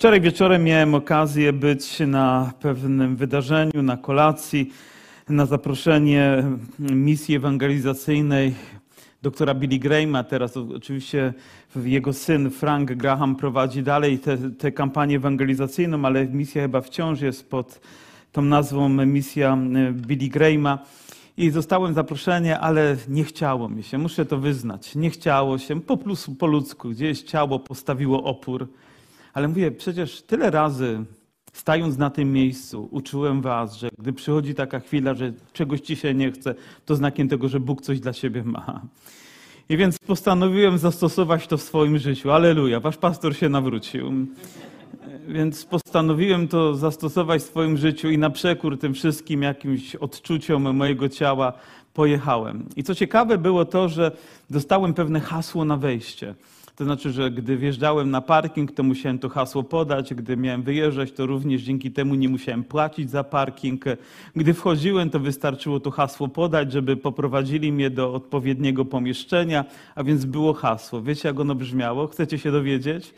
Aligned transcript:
Wczoraj 0.00 0.20
wieczorem 0.20 0.64
miałem 0.64 0.94
okazję 0.94 1.52
być 1.52 1.98
na 2.06 2.52
pewnym 2.60 3.16
wydarzeniu, 3.16 3.82
na 3.82 3.96
kolacji, 3.96 4.72
na 5.28 5.46
zaproszenie 5.46 6.44
misji 6.78 7.36
ewangelizacyjnej 7.36 8.54
doktora 9.22 9.54
Billy 9.54 9.78
Grahama. 9.78 10.24
Teraz 10.24 10.56
oczywiście 10.56 11.34
jego 11.84 12.12
syn 12.12 12.50
Frank 12.50 12.92
Graham 12.92 13.36
prowadzi 13.36 13.82
dalej 13.82 14.20
tę 14.58 14.72
kampanię 14.72 15.16
ewangelizacyjną, 15.16 16.04
ale 16.04 16.26
misja 16.26 16.62
chyba 16.62 16.80
wciąż 16.80 17.20
jest 17.20 17.50
pod 17.50 17.80
tą 18.32 18.42
nazwą 18.42 18.88
misja 18.88 19.58
Billy 19.92 20.28
Grahama. 20.28 20.78
I 21.36 21.50
zostałem 21.50 21.94
zaproszony, 21.94 22.58
ale 22.58 22.96
nie 23.08 23.24
chciało 23.24 23.68
mi 23.68 23.82
się, 23.82 23.98
muszę 23.98 24.26
to 24.26 24.38
wyznać. 24.38 24.94
Nie 24.94 25.10
chciało 25.10 25.58
się, 25.58 25.80
po, 25.80 25.96
plus, 25.96 26.30
po 26.38 26.46
ludzku, 26.46 26.88
gdzieś 26.88 27.22
ciało 27.22 27.58
postawiło 27.58 28.24
opór. 28.24 28.68
Ale 29.34 29.48
mówię, 29.48 29.70
przecież 29.70 30.22
tyle 30.22 30.50
razy 30.50 31.04
stając 31.52 31.98
na 31.98 32.10
tym 32.10 32.32
miejscu, 32.32 32.88
uczyłem 32.90 33.40
was, 33.42 33.76
że 33.76 33.88
gdy 33.98 34.12
przychodzi 34.12 34.54
taka 34.54 34.80
chwila, 34.80 35.14
że 35.14 35.32
czegoś 35.52 35.80
ci 35.80 35.96
się 35.96 36.14
nie 36.14 36.32
chce, 36.32 36.54
to 36.86 36.96
znakiem 36.96 37.28
tego, 37.28 37.48
że 37.48 37.60
Bóg 37.60 37.82
coś 37.82 38.00
dla 38.00 38.12
siebie 38.12 38.44
ma. 38.44 38.80
I 39.68 39.76
więc 39.76 39.98
postanowiłem 39.98 40.78
zastosować 40.78 41.46
to 41.46 41.56
w 41.56 41.62
swoim 41.62 41.98
życiu. 41.98 42.30
Aleluja, 42.30 42.80
wasz 42.80 42.96
pastor 42.96 43.36
się 43.36 43.48
nawrócił. 43.48 44.12
Więc 45.28 45.64
postanowiłem 45.64 46.48
to 46.48 46.74
zastosować 46.74 47.42
w 47.42 47.44
swoim 47.44 47.76
życiu 47.76 48.10
i 48.10 48.18
na 48.18 48.30
przekór 48.30 48.78
tym 48.78 48.94
wszystkim 48.94 49.42
jakimś 49.42 49.96
odczuciom 49.96 50.76
mojego 50.76 51.08
ciała 51.08 51.52
pojechałem. 51.94 52.66
I 52.76 52.82
co 52.82 52.94
ciekawe 52.94 53.38
było 53.38 53.64
to, 53.64 53.88
że 53.88 54.12
dostałem 54.50 54.94
pewne 54.94 55.20
hasło 55.20 55.64
na 55.64 55.76
wejście. 55.76 56.34
To 56.80 56.84
znaczy, 56.84 57.12
że 57.12 57.30
gdy 57.30 57.56
wjeżdżałem 57.56 58.10
na 58.10 58.20
parking, 58.20 58.72
to 58.72 58.82
musiałem 58.82 59.18
to 59.18 59.28
hasło 59.28 59.62
podać. 59.62 60.14
Gdy 60.14 60.36
miałem 60.36 60.62
wyjeżdżać, 60.62 61.12
to 61.12 61.26
również 61.26 61.62
dzięki 61.62 61.90
temu 61.90 62.14
nie 62.14 62.28
musiałem 62.28 62.64
płacić 62.64 63.10
za 63.10 63.24
parking. 63.24 63.84
Gdy 64.36 64.54
wchodziłem, 64.54 65.10
to 65.10 65.20
wystarczyło 65.20 65.80
to 65.80 65.90
hasło 65.90 66.28
podać, 66.28 66.72
żeby 66.72 66.96
poprowadzili 66.96 67.72
mnie 67.72 67.90
do 67.90 68.14
odpowiedniego 68.14 68.84
pomieszczenia, 68.84 69.64
a 69.94 70.04
więc 70.04 70.24
było 70.24 70.52
hasło. 70.52 71.02
Wiecie, 71.02 71.28
jak 71.28 71.40
ono 71.40 71.54
brzmiało? 71.54 72.06
Chcecie 72.06 72.38
się 72.38 72.52
dowiedzieć? 72.52 73.14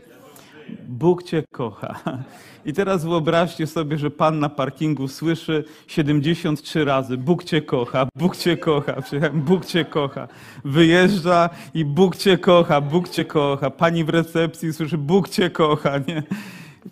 Bóg 0.89 1.23
Cię 1.23 1.43
kocha. 1.53 1.95
I 2.65 2.73
teraz 2.73 3.05
wyobraźcie 3.05 3.67
sobie, 3.67 3.99
że 3.99 4.11
Pan 4.11 4.39
na 4.39 4.49
parkingu 4.49 5.09
słyszy 5.09 5.65
73 5.87 6.85
razy 6.85 7.17
Bóg 7.17 7.45
Cię 7.45 7.63
kocha, 7.63 8.07
Bóg 8.17 8.37
Cię 8.37 8.57
kocha, 8.57 8.95
Bóg 9.33 9.67
Cię 9.67 9.85
kocha. 9.85 10.29
Wyjeżdża 10.65 11.51
i 11.75 11.85
Bóg 11.85 12.17
Cię 12.17 12.39
kocha, 12.39 12.81
Bóg 12.81 13.09
Cię 13.09 13.25
kocha. 13.25 13.71
Pani 13.71 14.05
w 14.05 14.09
recepcji 14.09 14.73
słyszy 14.73 14.99
Bóg 14.99 15.29
Cię 15.29 15.51
kocha, 15.51 15.99
nie? 15.99 16.23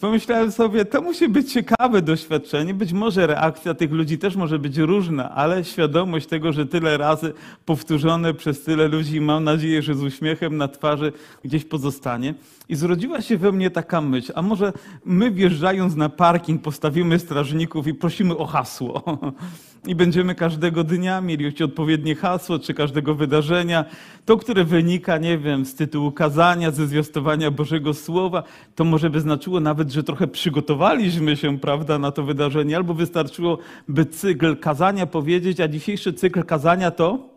Pomyślałem 0.00 0.52
sobie, 0.52 0.84
to 0.84 1.02
musi 1.02 1.28
być 1.28 1.52
ciekawe 1.52 2.02
doświadczenie. 2.02 2.74
Być 2.74 2.92
może 2.92 3.27
reakcja 3.27 3.74
tych 3.74 3.92
ludzi 3.92 4.19
też 4.19 4.36
może 4.36 4.58
być 4.58 4.77
różna, 4.77 5.30
ale 5.30 5.64
świadomość 5.64 6.27
tego, 6.27 6.52
że 6.52 6.66
tyle 6.66 6.98
razy 6.98 7.33
powtórzone 7.64 8.34
przez 8.34 8.62
tyle 8.62 8.88
ludzi, 8.88 9.20
mam 9.20 9.44
nadzieję, 9.44 9.83
że 9.83 9.94
z 9.94 10.02
uśmiechem 10.02 10.56
na 10.56 10.68
twarzy 10.68 11.12
gdzieś 11.44 11.64
pozostanie. 11.64 12.34
I 12.68 12.77
zrodziła 12.77 13.20
się 13.20 13.36
we 13.36 13.52
mnie 13.52 13.70
taka 13.70 14.00
myśl, 14.00 14.33
a 14.34 14.42
może 14.42 14.72
my 15.05 15.30
wjeżdżając 15.30 15.96
na 15.96 16.08
parking 16.08 16.62
postawimy 16.62 17.18
strażników 17.18 17.86
i 17.86 17.94
prosimy 17.94 18.36
o 18.36 18.46
hasło. 18.46 19.02
I 19.86 19.95
będziemy 19.95 20.34
każdego 20.34 20.84
dnia 20.84 21.20
mieli 21.20 21.64
odpowiednie 21.64 22.14
hasło, 22.14 22.59
czy 22.59 22.75
każdego 22.75 23.14
wydarzenia. 23.14 23.84
To, 24.25 24.36
które 24.36 24.64
wynika, 24.64 25.19
nie 25.19 25.39
wiem, 25.39 25.64
z 25.64 25.75
tytułu 25.75 26.12
kazania, 26.12 26.70
ze 26.70 26.86
zwiastowania 26.86 27.50
Bożego 27.50 27.95
Słowa, 27.95 28.42
to 28.75 28.84
może 28.84 29.11
by 29.11 29.20
znaczyło 29.20 29.61
nawet, 29.61 29.91
że 29.91 30.03
trochę 30.03 30.27
przygotowaliśmy 30.27 31.36
się, 31.36 31.58
prawda, 31.58 31.98
na 31.98 32.12
to 32.12 32.23
wydarzenie, 32.23 32.77
albo 32.77 32.95
wystarczyło, 32.95 33.58
by 33.89 34.06
cykl 34.06 34.56
kazania 34.56 35.06
powiedzieć, 35.06 35.61
a 35.61 35.69
dzisiejszy 35.69 36.12
cykl 36.12 36.45
kazania 36.45 36.91
to 36.91 37.30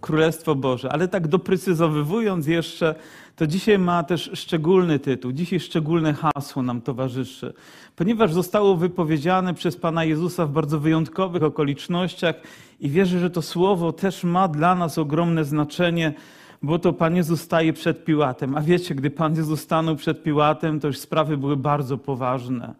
Królestwo 0.00 0.54
Boże. 0.54 0.92
Ale 0.92 1.08
tak 1.08 1.28
doprecyzowywując 1.28 2.46
jeszcze, 2.46 2.94
to 3.36 3.46
dzisiaj 3.46 3.78
ma 3.78 4.02
też 4.02 4.30
szczególny 4.34 4.98
tytuł, 4.98 5.32
dzisiaj 5.32 5.60
szczególne 5.60 6.14
hasło 6.14 6.62
nam 6.62 6.80
towarzyszy, 6.80 7.52
ponieważ 7.96 8.32
zostało 8.32 8.76
wypowiedziane 8.76 9.54
przez 9.54 9.76
Pana 9.76 10.04
Jezusa 10.04 10.46
w 10.46 10.50
bardzo 10.50 10.80
wyjątkowych 10.80 11.42
okolicznościach 11.42 12.34
i 12.80 12.90
wierzę, 12.90 13.18
że 13.18 13.30
to 13.30 13.42
słowo 13.42 13.92
też 13.92 14.24
ma 14.24 14.48
dla 14.48 14.74
nas 14.74 14.98
ogromne 14.98 15.44
znaczenie, 15.44 16.14
bo 16.62 16.78
to 16.78 16.92
Pan 16.92 17.16
Jezus 17.16 17.40
staje 17.40 17.72
przed 17.72 18.04
Piłatem. 18.04 18.56
A 18.56 18.60
wiecie, 18.60 18.94
gdy 18.94 19.10
Pan 19.10 19.36
Jezus 19.36 19.60
stanął 19.60 19.96
przed 19.96 20.22
Piłatem, 20.22 20.80
to 20.80 20.86
już 20.86 20.98
sprawy 20.98 21.36
były 21.36 21.56
bardzo 21.56 21.98
poważne. 21.98 22.74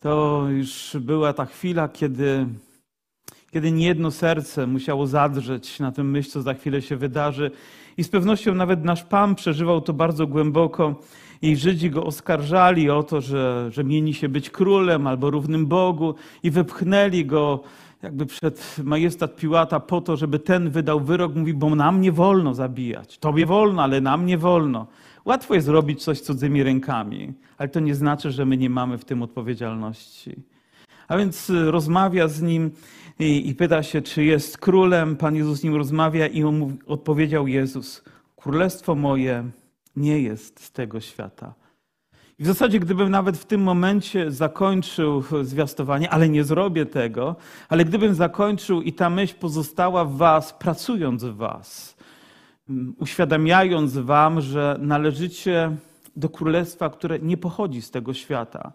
To 0.00 0.44
już 0.48 0.96
była 1.00 1.32
ta 1.32 1.46
chwila, 1.46 1.88
kiedy 1.88 2.46
kiedy 3.50 3.72
niejedno 3.72 4.10
serce 4.10 4.66
musiało 4.66 5.06
zadrzeć 5.06 5.80
na 5.80 5.92
tym 5.92 6.10
myśl, 6.10 6.30
co 6.30 6.42
za 6.42 6.54
chwilę 6.54 6.82
się 6.82 6.96
wydarzy. 6.96 7.50
I 7.96 8.04
z 8.04 8.08
pewnością 8.08 8.54
nawet 8.54 8.84
nasz 8.84 9.04
Pan 9.04 9.34
przeżywał 9.34 9.80
to 9.80 9.92
bardzo 9.92 10.26
głęboko. 10.26 10.94
I 11.42 11.56
Żydzi 11.56 11.90
go 11.90 12.04
oskarżali 12.04 12.90
o 12.90 13.02
to, 13.02 13.20
że, 13.20 13.70
że 13.72 13.84
mieni 13.84 14.14
się 14.14 14.28
być 14.28 14.50
królem 14.50 15.06
albo 15.06 15.30
równym 15.30 15.66
Bogu 15.66 16.14
i 16.42 16.50
wepchnęli 16.50 17.24
go 17.24 17.62
jakby 18.02 18.26
przed 18.26 18.76
majestat 18.84 19.36
Piłata 19.36 19.80
po 19.80 20.00
to, 20.00 20.16
żeby 20.16 20.38
ten 20.38 20.70
wydał 20.70 21.00
wyrok. 21.00 21.34
Mówi, 21.34 21.54
bo 21.54 21.74
nam 21.74 22.00
nie 22.00 22.12
wolno 22.12 22.54
zabijać. 22.54 23.18
Tobie 23.18 23.46
wolno, 23.46 23.82
ale 23.82 24.00
nam 24.00 24.26
nie 24.26 24.38
wolno. 24.38 24.86
Łatwo 25.24 25.54
jest 25.54 25.68
robić 25.68 26.02
coś 26.04 26.20
cudzymi 26.20 26.62
rękami, 26.62 27.32
ale 27.58 27.68
to 27.68 27.80
nie 27.80 27.94
znaczy, 27.94 28.30
że 28.30 28.46
my 28.46 28.56
nie 28.56 28.70
mamy 28.70 28.98
w 28.98 29.04
tym 29.04 29.22
odpowiedzialności. 29.22 30.36
A 31.08 31.16
więc 31.16 31.52
rozmawia 31.66 32.28
z 32.28 32.42
nim 32.42 32.70
i, 33.18 33.48
i 33.48 33.54
pyta 33.54 33.82
się, 33.82 34.02
czy 34.02 34.24
jest 34.24 34.58
królem. 34.58 35.16
Pan 35.16 35.36
Jezus 35.36 35.60
z 35.60 35.64
nim 35.64 35.74
rozmawia 35.74 36.26
i 36.26 36.44
on 36.44 36.58
mówi, 36.58 36.78
odpowiedział 36.86 37.46
Jezus, 37.46 38.04
królestwo 38.36 38.94
moje 38.94 39.50
nie 39.96 40.20
jest 40.20 40.64
z 40.64 40.72
tego 40.72 41.00
świata. 41.00 41.54
I 42.38 42.42
w 42.44 42.46
zasadzie, 42.46 42.80
gdybym 42.80 43.10
nawet 43.10 43.36
w 43.36 43.44
tym 43.44 43.62
momencie 43.62 44.30
zakończył 44.30 45.24
zwiastowanie, 45.42 46.10
ale 46.10 46.28
nie 46.28 46.44
zrobię 46.44 46.86
tego, 46.86 47.36
ale 47.68 47.84
gdybym 47.84 48.14
zakończył 48.14 48.82
i 48.82 48.92
ta 48.92 49.10
myśl 49.10 49.34
pozostała 49.40 50.04
w 50.04 50.16
Was, 50.16 50.52
pracując 50.52 51.24
w 51.24 51.36
Was, 51.36 51.96
uświadamiając 52.98 53.96
Wam, 53.98 54.40
że 54.40 54.76
należycie 54.80 55.76
do 56.16 56.28
królestwa, 56.28 56.90
które 56.90 57.18
nie 57.18 57.36
pochodzi 57.36 57.82
z 57.82 57.90
tego 57.90 58.14
świata 58.14 58.72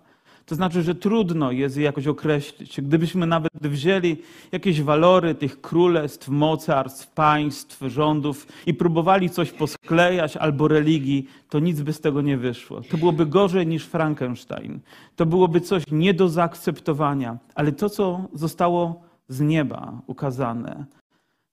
to 0.52 0.56
znaczy, 0.56 0.84
że 0.84 0.96
trudno 0.96 1.52
jest 1.52 1.78
je 1.78 1.84
jakoś 1.84 2.08
określić. 2.08 2.82
Gdybyśmy 2.82 3.28
nawet 3.28 3.52
wzięli 3.62 4.18
jakieś 4.52 4.82
walory 4.82 5.36
tych 5.36 5.62
królestw, 5.62 6.30
mocarstw, 6.30 7.08
państw, 7.08 7.82
rządów 7.88 8.48
i 8.66 8.74
próbowali 8.74 9.30
coś 9.30 9.52
posklejać 9.52 10.38
albo 10.38 10.68
religii, 10.68 11.28
to 11.50 11.60
nic 11.60 11.82
by 11.82 11.94
z 11.94 12.02
tego 12.02 12.22
nie 12.22 12.38
wyszło. 12.38 12.82
To 12.82 12.98
byłoby 12.98 13.26
gorzej 13.26 13.68
niż 13.68 13.86
Frankenstein. 13.86 14.80
To 15.16 15.26
byłoby 15.26 15.62
coś 15.62 15.84
nie 15.92 16.14
do 16.14 16.30
zaakceptowania. 16.30 17.38
Ale 17.56 17.72
to, 17.72 17.90
co 17.90 18.28
zostało 18.34 19.02
z 19.28 19.42
nieba 19.42 20.02
ukazane, 20.08 20.86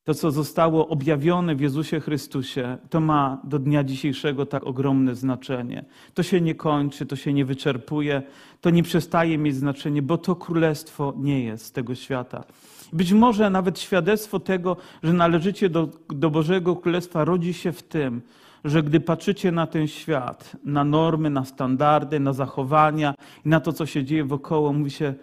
to, 0.09 0.15
co 0.15 0.31
zostało 0.31 0.89
objawione 0.89 1.55
w 1.55 1.61
Jezusie 1.61 2.01
Chrystusie, 2.01 2.79
to 2.91 3.01
ma 3.01 3.41
do 3.45 3.59
dnia 3.59 3.85
dzisiejszego 3.85 4.47
tak 4.47 4.67
ogromne 4.67 5.15
znaczenie. 5.15 5.85
To 6.15 6.23
się 6.23 6.41
nie 6.41 6.55
kończy, 6.55 7.07
to 7.07 7.17
się 7.17 7.33
nie 7.33 7.45
wyczerpuje, 7.45 8.23
to 8.61 8.71
nie 8.71 8.83
przestaje 8.83 9.39
mieć 9.39 9.57
znaczenie, 9.57 10.03
bo 10.03 10.19
to 10.19 10.37
królestwo 10.37 11.15
nie 11.17 11.45
jest 11.45 11.65
z 11.65 11.73
tego 11.73 11.95
świata. 11.95 12.45
Być 12.93 13.13
może 13.13 13.51
nawet 13.51 13.81
świadectwo 13.81 14.41
tego, 14.41 14.77
że 15.03 15.13
należycie 15.13 15.69
do, 15.69 15.89
do 16.09 16.31
Bożego 16.31 16.77
Królestwa, 16.77 17.25
rodzi 17.25 17.55
się 17.55 17.73
w 17.73 17.83
tym, 17.83 18.23
że 18.65 18.83
gdy 18.83 19.01
patrzycie 19.01 19.53
na 19.53 19.67
ten 19.67 19.87
świat, 19.87 20.57
na 20.65 20.85
normy, 20.85 21.31
na 21.31 21.45
standardy, 21.45 22.21
na 22.21 22.33
zachowania 22.33 23.15
i 23.45 23.49
na 23.49 23.61
to, 23.61 23.73
co 23.73 23.87
się 23.87 24.05
dzieje 24.05 24.25
wokoło, 24.25 24.73
mówi 24.73 24.91
się, 24.91 25.15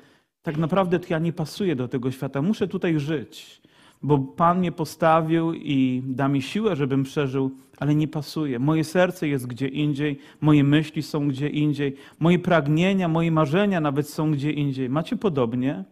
tak 0.44 0.58
naprawdę 0.58 1.00
to 1.00 1.08
ja 1.10 1.20
nie 1.20 1.34
pasuję 1.34 1.76
do 1.76 1.88
tego 1.88 2.12
świata, 2.12 2.42
muszę 2.42 2.68
tutaj 2.68 3.00
żyć 3.00 3.66
bo 4.06 4.18
Pan 4.20 4.60
mnie 4.60 4.72
postawił 4.72 5.54
i 5.54 6.02
da 6.06 6.28
mi 6.28 6.42
siłę, 6.42 6.76
żebym 6.76 7.04
przeżył, 7.04 7.52
ale 7.80 7.96
nie 7.96 8.08
pasuje. 8.08 8.60
Moje 8.60 8.84
serce 8.84 9.28
jest 9.28 9.48
gdzie 9.48 9.68
indziej, 9.68 10.20
moje 10.42 10.64
myśli 10.64 11.04
są 11.04 11.28
gdzie 11.28 11.50
indziej, 11.50 11.96
moje 12.20 12.40
pragnienia, 12.40 13.08
moje 13.08 13.32
marzenia 13.32 13.82
nawet 13.82 14.10
są 14.10 14.32
gdzie 14.32 14.52
indziej. 14.52 14.90
Macie 14.90 15.16
podobnie? 15.16 15.84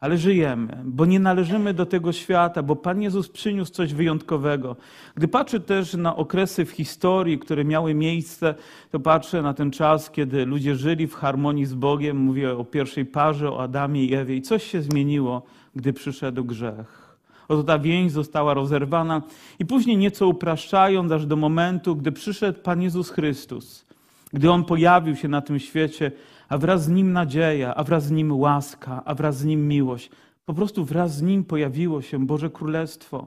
Ale 0.00 0.18
żyjemy, 0.18 0.82
bo 0.84 1.06
nie 1.06 1.20
należymy 1.20 1.74
do 1.74 1.86
tego 1.86 2.12
świata, 2.12 2.62
bo 2.62 2.76
Pan 2.76 3.02
Jezus 3.02 3.28
przyniósł 3.28 3.72
coś 3.72 3.94
wyjątkowego. 3.94 4.76
Gdy 5.14 5.28
patrzę 5.28 5.60
też 5.60 5.94
na 5.94 6.16
okresy 6.16 6.64
w 6.64 6.70
historii, 6.70 7.38
które 7.38 7.64
miały 7.64 7.94
miejsce, 7.94 8.54
to 8.90 9.00
patrzę 9.00 9.42
na 9.42 9.54
ten 9.54 9.70
czas, 9.70 10.10
kiedy 10.10 10.46
ludzie 10.46 10.76
żyli 10.76 11.06
w 11.06 11.14
harmonii 11.14 11.66
z 11.66 11.74
Bogiem. 11.74 12.16
Mówię 12.16 12.56
o 12.56 12.64
pierwszej 12.64 13.06
parze, 13.06 13.52
o 13.52 13.62
Adamie 13.62 14.04
i 14.04 14.14
Ewie. 14.14 14.36
I 14.36 14.42
coś 14.42 14.64
się 14.64 14.82
zmieniło, 14.82 15.42
gdy 15.76 15.92
przyszedł 15.92 16.44
grzech. 16.44 17.03
Oto 17.48 17.62
ta 17.62 17.78
więź 17.78 18.12
została 18.12 18.54
rozerwana 18.54 19.22
i 19.58 19.66
później 19.66 19.96
nieco 19.96 20.28
upraszczając 20.28 21.12
aż 21.12 21.26
do 21.26 21.36
momentu, 21.36 21.96
gdy 21.96 22.12
przyszedł 22.12 22.60
Pan 22.60 22.82
Jezus 22.82 23.10
Chrystus. 23.10 23.84
Gdy 24.32 24.50
On 24.50 24.64
pojawił 24.64 25.16
się 25.16 25.28
na 25.28 25.40
tym 25.40 25.58
świecie, 25.58 26.12
a 26.48 26.58
wraz 26.58 26.84
z 26.84 26.88
Nim 26.88 27.12
nadzieja, 27.12 27.74
a 27.74 27.84
wraz 27.84 28.04
z 28.04 28.10
Nim 28.10 28.32
łaska, 28.32 29.02
a 29.04 29.14
wraz 29.14 29.38
z 29.38 29.44
Nim 29.44 29.68
miłość. 29.68 30.10
Po 30.44 30.54
prostu 30.54 30.84
wraz 30.84 31.16
z 31.16 31.22
Nim 31.22 31.44
pojawiło 31.44 32.02
się 32.02 32.26
Boże 32.26 32.50
Królestwo. 32.50 33.26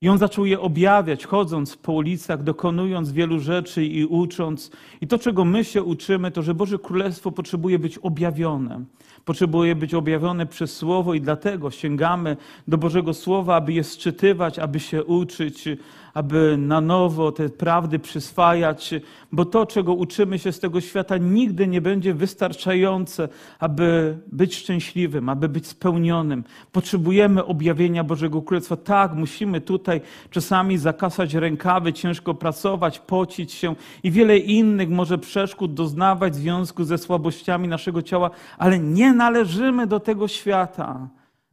I 0.00 0.08
on 0.08 0.18
zaczął 0.18 0.46
je 0.46 0.60
objawiać, 0.60 1.26
chodząc 1.26 1.76
po 1.76 1.92
ulicach, 1.92 2.42
dokonując 2.42 3.12
wielu 3.12 3.40
rzeczy 3.40 3.84
i 3.84 4.04
ucząc. 4.04 4.70
I 5.00 5.06
to, 5.06 5.18
czego 5.18 5.44
my 5.44 5.64
się 5.64 5.82
uczymy, 5.82 6.30
to, 6.30 6.42
że 6.42 6.54
Boże 6.54 6.78
Królestwo 6.78 7.30
potrzebuje 7.30 7.78
być 7.78 7.98
objawione. 7.98 8.84
Potrzebuje 9.24 9.76
być 9.76 9.94
objawione 9.94 10.46
przez 10.46 10.76
Słowo 10.76 11.14
i 11.14 11.20
dlatego 11.20 11.70
sięgamy 11.70 12.36
do 12.68 12.78
Bożego 12.78 13.14
Słowa, 13.14 13.56
aby 13.56 13.72
je 13.72 13.84
sczytywać, 13.84 14.58
aby 14.58 14.80
się 14.80 15.04
uczyć, 15.04 15.68
aby 16.14 16.56
na 16.58 16.80
nowo 16.80 17.32
te 17.32 17.48
prawdy 17.48 17.98
przyswajać, 17.98 18.94
bo 19.32 19.44
to, 19.44 19.66
czego 19.66 19.94
uczymy 19.94 20.38
się 20.38 20.52
z 20.52 20.60
tego 20.60 20.80
świata, 20.80 21.16
nigdy 21.16 21.66
nie 21.66 21.80
będzie 21.80 22.14
wystarczające, 22.14 23.28
aby 23.58 24.18
być 24.32 24.56
szczęśliwym, 24.56 25.28
aby 25.28 25.48
być 25.48 25.66
spełnionym. 25.66 26.44
Potrzebujemy 26.72 27.44
objawienia 27.44 28.04
Bożego 28.04 28.42
Królestwa. 28.42 28.76
Tak, 28.76 29.14
musimy 29.14 29.60
tutaj 29.60 30.00
czasami 30.30 30.78
zakasać 30.78 31.34
rękawy, 31.34 31.92
ciężko 31.92 32.34
pracować, 32.34 32.98
pocić 32.98 33.52
się 33.52 33.74
i 34.02 34.10
wiele 34.10 34.38
innych 34.38 34.90
może 34.90 35.18
przeszkód 35.18 35.74
doznawać 35.74 36.32
w 36.32 36.36
związku 36.36 36.84
ze 36.84 36.98
słabościami 36.98 37.68
naszego 37.68 38.02
ciała, 38.02 38.30
ale 38.58 38.78
nie 38.78 39.13
należymy 39.14 39.86
do 39.86 40.00
tego 40.00 40.28
świata. 40.28 41.08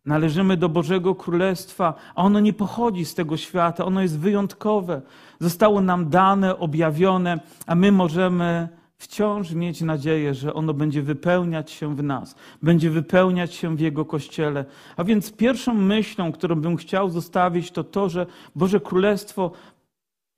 Należymy 0.06 0.58
do 0.58 0.70
Bożego 0.70 1.16
Królestwa, 1.16 1.94
a 2.16 2.24
ono 2.24 2.40
nie 2.40 2.54
pochodzi 2.54 3.06
z 3.06 3.16
tego 3.16 3.38
świata, 3.38 3.86
ono 3.86 4.02
jest 4.02 4.20
wyjątkowe. 4.20 5.02
Zostało 5.40 5.82
nam 5.82 6.10
dane, 6.10 6.58
objawione, 6.58 7.40
a 7.68 7.76
my 7.76 7.92
możemy 7.92 8.70
wciąż 8.98 9.52
mieć 9.52 9.82
nadzieję, 9.82 10.34
że 10.34 10.54
ono 10.54 10.74
będzie 10.74 11.02
wypełniać 11.02 11.72
się 11.72 11.96
w 11.96 12.04
nas, 12.04 12.36
będzie 12.62 12.90
wypełniać 12.90 13.54
się 13.54 13.76
w 13.76 13.80
Jego 13.80 14.06
Kościele. 14.06 14.66
A 14.98 15.04
więc 15.04 15.32
pierwszą 15.32 15.74
myślą, 15.74 16.32
którą 16.32 16.56
bym 16.56 16.78
chciał 16.78 17.10
zostawić, 17.10 17.72
to 17.72 17.84
to, 17.84 18.10
że 18.10 18.26
Boże 18.56 18.80
Królestwo 18.80 19.52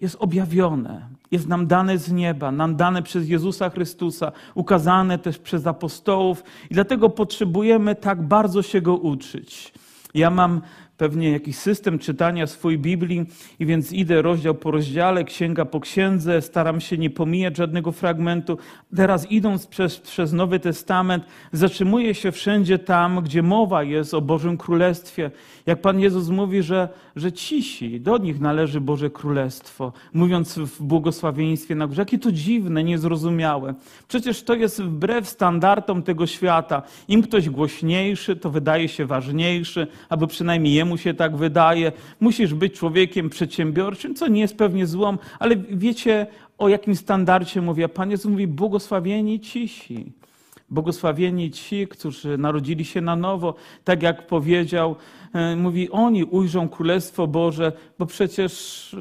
jest 0.04 0.18
objawione, 0.20 1.08
jest 1.32 1.48
nam 1.48 1.68
dane 1.68 1.98
z 1.98 2.12
nieba, 2.12 2.52
nam 2.52 2.76
dane 2.76 3.04
przez 3.04 3.30
Jezusa 3.30 3.70
Chrystusa, 3.70 4.32
ukazane 4.56 5.18
też 5.18 5.38
przez 5.38 5.68
apostołów 5.68 6.44
i 6.70 6.74
dlatego 6.74 7.10
potrzebujemy 7.10 7.96
tak 7.96 8.22
bardzo 8.22 8.62
się 8.62 8.82
go 8.82 8.96
uczyć. 8.96 9.74
Ja 10.14 10.30
mam 10.30 10.62
pewnie 10.98 11.32
jakiś 11.32 11.56
system 11.56 12.00
czytania 12.00 12.48
swojej 12.48 12.80
Biblii 12.80 13.26
i 13.60 13.66
więc 13.66 13.92
idę 13.92 14.22
rozdział 14.22 14.56
po 14.56 14.72
rozdziale, 14.72 15.24
księga 15.24 15.66
po 15.66 15.80
księdze, 15.80 16.42
staram 16.42 16.82
się 16.82 16.98
nie 16.98 17.10
pomijać 17.10 17.58
żadnego 17.58 17.92
fragmentu. 17.92 18.58
Teraz 18.96 19.32
idąc 19.32 19.68
przez, 19.68 20.00
przez 20.00 20.34
Nowy 20.34 20.60
Testament, 20.60 21.24
zatrzymuję 21.52 22.16
się 22.16 22.32
wszędzie 22.32 22.80
tam, 22.80 23.22
gdzie 23.22 23.44
mowa 23.44 23.84
jest 23.84 24.14
o 24.14 24.22
Bożym 24.22 24.58
Królestwie. 24.58 25.32
Jak 25.66 25.82
Pan 25.82 26.00
Jezus 26.00 26.30
mówi, 26.30 26.64
że, 26.64 26.90
że 27.16 27.32
cisi, 27.32 28.02
do 28.02 28.18
nich 28.18 28.40
należy 28.40 28.82
Boże 28.82 29.10
Królestwo, 29.10 29.94
mówiąc 30.14 30.58
w 30.58 30.84
błogosławieństwie 30.84 31.76
na 31.76 31.88
górze. 31.88 32.02
Jakie 32.02 32.20
to 32.20 32.32
dziwne, 32.32 32.84
niezrozumiałe. 32.84 33.74
Przecież 34.08 34.44
to 34.44 34.54
jest 34.54 34.82
wbrew 34.84 35.30
standardom 35.30 36.04
tego 36.04 36.28
świata. 36.28 36.82
Im 37.08 37.24
ktoś 37.24 37.50
głośniejszy, 37.50 38.36
to 38.36 38.50
wydaje 38.50 38.88
się 38.88 39.06
ważniejszy, 39.06 39.88
albo 40.10 40.28
przynajmniej 40.28 40.83
jemu 40.84 40.98
się 40.98 41.14
tak 41.14 41.38
wydaje. 41.38 41.92
Musisz 42.20 42.54
być 42.54 42.74
człowiekiem 42.74 43.30
przedsiębiorczym, 43.30 44.16
co 44.16 44.28
nie 44.28 44.42
jest 44.42 44.58
pewnie 44.58 44.88
złą, 44.88 45.18
ale 45.40 45.56
wiecie, 45.56 46.28
o 46.58 46.70
jakim 46.70 46.96
standardzie 46.96 47.62
mówię. 47.62 47.90
Pan 47.90 48.12
Jezus 48.12 48.32
mówi, 48.32 48.48
błogosławieni 48.48 49.40
cisi. 49.40 50.12
Błogosławieni 50.70 51.52
ci, 51.52 51.88
którzy 51.88 52.38
narodzili 52.38 52.86
się 52.86 53.02
na 53.02 53.16
nowo, 53.16 53.56
tak 53.84 54.04
jak 54.04 54.28
powiedział, 54.28 54.96
e, 55.34 55.56
mówi, 55.56 55.90
oni 55.92 56.24
ujrzą 56.24 56.70
Królestwo 56.70 57.28
Boże, 57.28 57.72
bo 58.00 58.06
przecież 58.06 58.96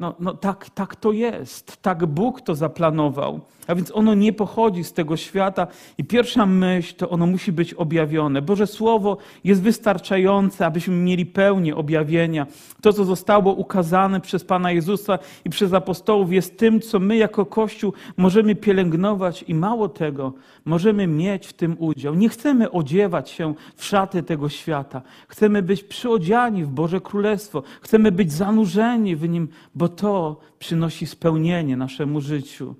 no, 0.00 0.14
no 0.20 0.34
tak, 0.34 0.70
tak 0.70 0.96
to 0.96 1.12
jest, 1.12 1.76
tak 1.82 2.06
Bóg 2.06 2.40
to 2.40 2.54
zaplanował. 2.54 3.40
A 3.66 3.74
więc 3.74 3.90
ono 3.94 4.14
nie 4.14 4.32
pochodzi 4.32 4.84
z 4.84 4.92
tego 4.92 5.16
świata 5.16 5.66
i 5.98 6.04
pierwsza 6.04 6.46
myśl 6.46 6.94
to 6.96 7.10
ono 7.10 7.26
musi 7.26 7.52
być 7.52 7.74
objawione. 7.74 8.42
Boże 8.42 8.66
Słowo 8.66 9.16
jest 9.44 9.62
wystarczające, 9.62 10.66
abyśmy 10.66 10.94
mieli 10.94 11.26
pełnię 11.26 11.76
objawienia. 11.76 12.46
To, 12.80 12.92
co 12.92 13.04
zostało 13.04 13.52
ukazane 13.52 14.20
przez 14.20 14.44
Pana 14.44 14.72
Jezusa 14.72 15.18
i 15.44 15.50
przez 15.50 15.72
apostołów 15.72 16.32
jest 16.32 16.58
tym, 16.58 16.80
co 16.80 16.98
my 16.98 17.16
jako 17.16 17.46
Kościół 17.46 17.92
możemy 18.16 18.54
pielęgnować 18.54 19.44
i 19.48 19.54
mało 19.54 19.88
tego, 19.88 20.32
możemy 20.64 21.06
mieć 21.06 21.46
w 21.46 21.52
tym 21.52 21.76
udział. 21.78 22.14
Nie 22.14 22.28
chcemy 22.28 22.70
odziewać 22.70 23.30
się 23.30 23.54
w 23.76 23.84
szaty 23.84 24.22
tego 24.22 24.48
świata. 24.48 25.02
Chcemy 25.28 25.62
być 25.62 25.84
przyodziani 25.84 26.64
w 26.64 26.68
Boże 26.68 27.00
Królestwo. 27.00 27.62
Chcemy 27.80 28.12
być 28.12 28.32
zanurzeni 28.32 29.16
w 29.16 29.28
Nim, 29.28 29.48
bo 29.74 29.88
to 29.90 30.40
przynosi 30.58 31.06
spełnienie 31.06 31.76
naszemu 31.76 32.20
życiu. 32.20 32.74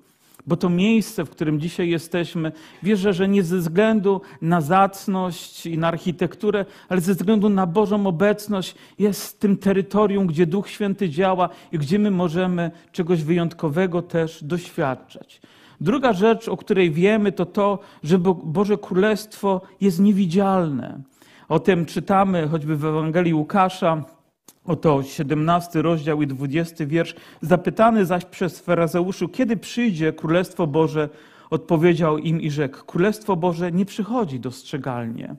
Bo 0.47 0.57
to 0.57 0.69
miejsce, 0.69 1.25
w 1.25 1.29
którym 1.29 1.59
dzisiaj 1.59 1.89
jesteśmy, 1.89 2.51
wierzę, 2.83 3.13
że 3.13 3.27
nie 3.27 3.43
ze 3.43 3.57
względu 3.57 4.21
na 4.41 4.61
zacność 4.61 5.65
i 5.65 5.77
na 5.77 5.87
architekturę, 5.87 6.65
ale 6.89 7.01
ze 7.01 7.13
względu 7.13 7.49
na 7.49 7.67
Bożą 7.67 8.07
obecność 8.07 8.75
jest 8.99 9.39
tym 9.39 9.57
terytorium, 9.57 10.27
gdzie 10.27 10.45
Duch 10.45 10.69
Święty 10.69 11.09
działa 11.09 11.49
i 11.71 11.77
gdzie 11.77 11.99
my 11.99 12.11
możemy 12.11 12.71
czegoś 12.91 13.23
wyjątkowego 13.23 14.01
też 14.01 14.43
doświadczać. 14.43 15.41
Druga 15.81 16.13
rzecz, 16.13 16.47
o 16.47 16.57
której 16.57 16.91
wiemy, 16.91 17.31
to 17.31 17.45
to, 17.45 17.79
że 18.03 18.19
Boże 18.43 18.77
Królestwo 18.77 19.61
jest 19.81 19.99
niewidzialne. 19.99 21.01
O 21.49 21.59
tym 21.59 21.85
czytamy 21.85 22.47
choćby 22.47 22.77
w 22.77 22.85
Ewangelii 22.85 23.33
Łukasza, 23.33 24.03
Oto 24.65 25.03
17 25.03 25.81
rozdział 25.81 26.21
i 26.21 26.27
20 26.27 26.85
wiersz. 26.85 27.15
Zapytany 27.41 28.05
zaś 28.05 28.25
przez 28.25 28.59
faryzeuszu, 28.59 29.29
kiedy 29.29 29.57
przyjdzie 29.57 30.13
Królestwo 30.13 30.67
Boże, 30.67 31.09
odpowiedział 31.49 32.17
im 32.17 32.41
i 32.41 32.51
rzekł: 32.51 32.85
Królestwo 32.85 33.35
Boże 33.35 33.71
nie 33.71 33.85
przychodzi 33.85 34.39
dostrzegalnie, 34.39 35.35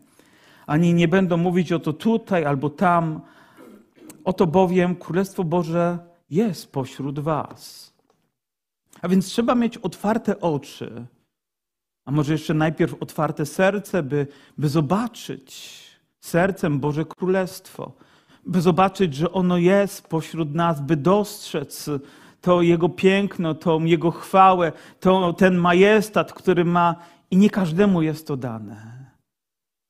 ani 0.67 0.95
nie 0.95 1.09
będą 1.09 1.37
mówić 1.37 1.73
o 1.73 1.79
to 1.79 1.93
tutaj 1.93 2.45
albo 2.45 2.71
tam. 2.71 3.21
Oto 4.25 4.47
bowiem 4.47 4.97
Królestwo 4.97 5.45
Boże 5.45 5.99
jest 6.31 6.73
pośród 6.73 7.19
Was. 7.19 7.93
A 9.03 9.09
więc 9.09 9.27
trzeba 9.27 9.55
mieć 9.55 9.79
otwarte 9.79 10.41
oczy, 10.41 11.07
a 12.05 12.11
może 12.11 12.33
jeszcze 12.33 12.55
najpierw 12.55 13.03
otwarte 13.03 13.47
serce, 13.47 14.03
by, 14.03 14.27
by 14.59 14.69
zobaczyć 14.69 15.81
sercem 16.21 16.81
Boże 16.81 17.05
Królestwo 17.05 17.93
by 18.47 18.61
zobaczyć, 18.61 19.15
że 19.15 19.33
ono 19.33 19.57
jest 19.57 20.09
pośród 20.09 20.55
nas, 20.55 20.81
by 20.81 20.97
dostrzec 20.97 21.91
to 22.41 22.63
Jego 22.63 22.89
piękno, 22.89 23.55
tą 23.55 23.85
Jego 23.85 24.11
chwałę, 24.11 24.73
to, 25.01 25.33
ten 25.33 25.57
majestat, 25.57 26.33
który 26.33 26.65
ma 26.65 26.95
i 27.31 27.37
nie 27.37 27.51
każdemu 27.51 28.03
jest 28.03 28.27
to 28.27 28.37
dane. 28.37 29.11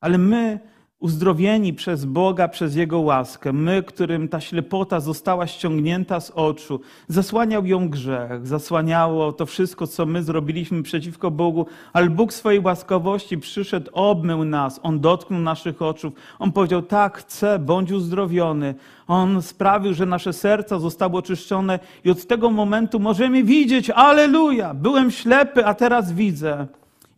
Ale 0.00 0.18
my 0.18 0.60
uzdrowieni 1.02 1.74
przez 1.74 2.04
Boga, 2.04 2.48
przez 2.48 2.76
Jego 2.76 3.00
łaskę, 3.00 3.52
my, 3.52 3.82
którym 3.82 4.28
ta 4.28 4.40
ślepota 4.40 5.00
została 5.00 5.46
ściągnięta 5.46 6.20
z 6.20 6.30
oczu, 6.30 6.80
zasłaniał 7.08 7.66
ją 7.66 7.88
grzech, 7.88 8.46
zasłaniało 8.46 9.32
to 9.32 9.46
wszystko, 9.46 9.86
co 9.86 10.06
my 10.06 10.22
zrobiliśmy 10.22 10.82
przeciwko 10.82 11.30
Bogu, 11.30 11.66
ale 11.92 12.10
Bóg 12.10 12.32
swojej 12.32 12.60
łaskawości 12.60 13.38
przyszedł, 13.38 13.90
obmył 13.92 14.44
nas, 14.44 14.80
On 14.82 15.00
dotknął 15.00 15.40
naszych 15.40 15.82
oczu, 15.82 16.12
On 16.38 16.52
powiedział, 16.52 16.82
tak, 16.82 17.18
chcę, 17.18 17.58
bądź 17.58 17.92
uzdrowiony. 17.92 18.74
On 19.06 19.42
sprawił, 19.42 19.94
że 19.94 20.06
nasze 20.06 20.32
serca 20.32 20.78
zostały 20.78 21.16
oczyszczone 21.16 21.78
i 22.04 22.10
od 22.10 22.26
tego 22.26 22.50
momentu 22.50 23.00
możemy 23.00 23.44
widzieć, 23.44 23.90
aleluja, 23.90 24.74
byłem 24.74 25.10
ślepy, 25.10 25.66
a 25.66 25.74
teraz 25.74 26.12
widzę. 26.12 26.66